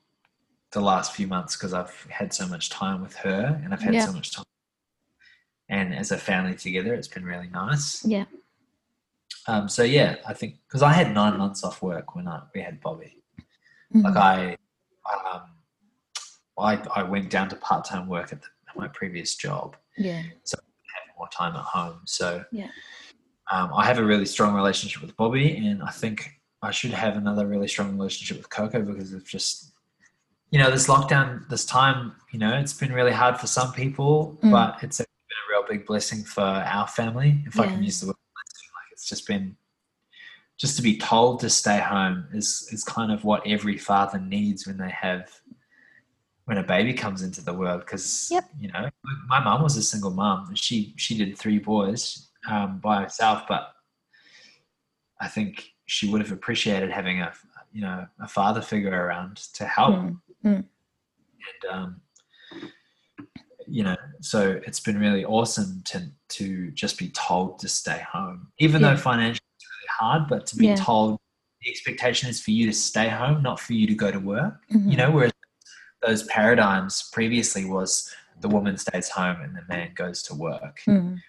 [0.72, 3.94] the last few months because I've had so much time with her, and I've had
[3.94, 4.06] Yeah.
[4.06, 4.44] so much time.
[5.68, 8.04] And as a family together, it's been really nice.
[8.04, 8.24] Yeah.
[9.48, 12.60] Um, so yeah, I think because I had nine months off work when I, we
[12.62, 13.22] had Bobby.
[13.94, 14.02] Mhm.
[14.04, 14.56] like I,
[15.32, 15.42] um,
[16.58, 20.22] I, I went down to part time work at, the, at my previous job, yeah.
[20.42, 22.00] So I had more time at home.
[22.06, 22.70] So Yeah.
[23.50, 27.16] Um, I have a really strong relationship with Bobby, and I think I should have
[27.16, 29.72] another really strong relationship with Coco because of just,
[30.50, 34.38] you know, this lockdown, this time, you know, it's been really hard for some people,
[34.42, 34.50] Mm.
[34.50, 38.06] but it's been a real big blessing for our family, if I can use the
[38.06, 38.68] word blessing.
[38.74, 39.56] Like it's just been
[40.58, 44.66] just to be told to stay home is is kind of what every father needs
[44.66, 45.30] when they have
[46.46, 48.44] when a baby comes into the world because Yep.
[48.58, 48.88] you know
[49.28, 53.42] my mom was a single mom and she she did three boys um, by herself
[53.48, 53.72] but
[55.20, 57.32] i think she would have appreciated having a
[57.72, 60.64] you know a father figure around to help Mm, mm.
[61.48, 62.00] and um,
[63.66, 68.48] you know so it's been really awesome to to just be told to stay home
[68.58, 68.90] even Yeah.
[68.90, 70.76] though financially it's really hard but to be Yeah.
[70.76, 71.18] told
[71.62, 74.62] the expectation is for you to stay home not for you to go to work
[74.70, 74.90] Mhm.
[74.90, 75.32] you know whereas
[76.06, 81.20] those paradigms previously was the woman stays home and the man goes to work Mm.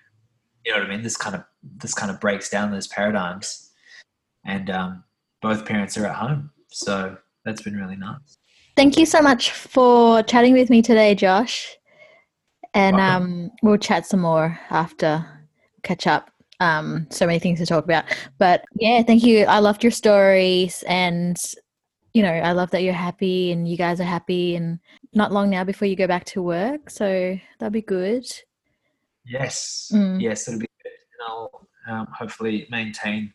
[0.68, 1.44] You know what i mean this kind of
[1.78, 3.72] this kind of breaks down those paradigms
[4.46, 5.04] and um,
[5.42, 8.38] both parents are at home so that's been really nice
[8.78, 11.76] Thank you so much for chatting with me today, Josh.
[12.76, 15.26] And um, we'll chat some more after,
[15.82, 16.30] catch up.
[16.60, 18.06] Um, so many things to talk about.
[18.38, 19.46] But yeah, thank you.
[19.46, 21.42] I loved your stories and
[22.14, 24.80] you know, I love that you're happy and you guys are happy and
[25.14, 26.92] not long now before you go back to work.
[26.92, 28.26] So that'll be good.
[29.28, 30.22] Yes, Mm.
[30.22, 30.92] yes, it'll be good.
[30.92, 33.34] And I'll um, hopefully maintain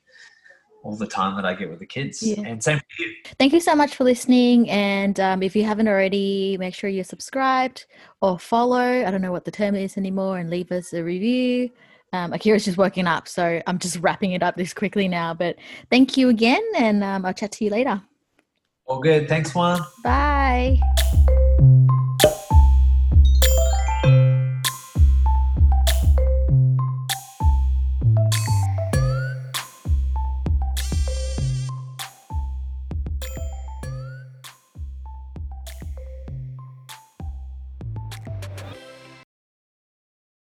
[0.82, 2.22] all the time that I get with the kids.
[2.22, 2.42] Yeah.
[2.44, 3.14] And same for you.
[3.38, 4.68] Thank you so much for listening.
[4.68, 7.86] And um, if you haven't already, make sure you're subscribed
[8.20, 8.78] or follow.
[9.06, 11.70] I don't know what the term is anymore, and leave us a review.
[12.12, 15.32] Um, Akira's just working up, so I'm just wrapping it up this quickly now.
[15.34, 15.56] But
[15.90, 18.02] thank you again, and um, I'll chat to you later.
[18.86, 19.28] All good.
[19.28, 19.80] Thanks, Juan.
[20.02, 20.78] Bye.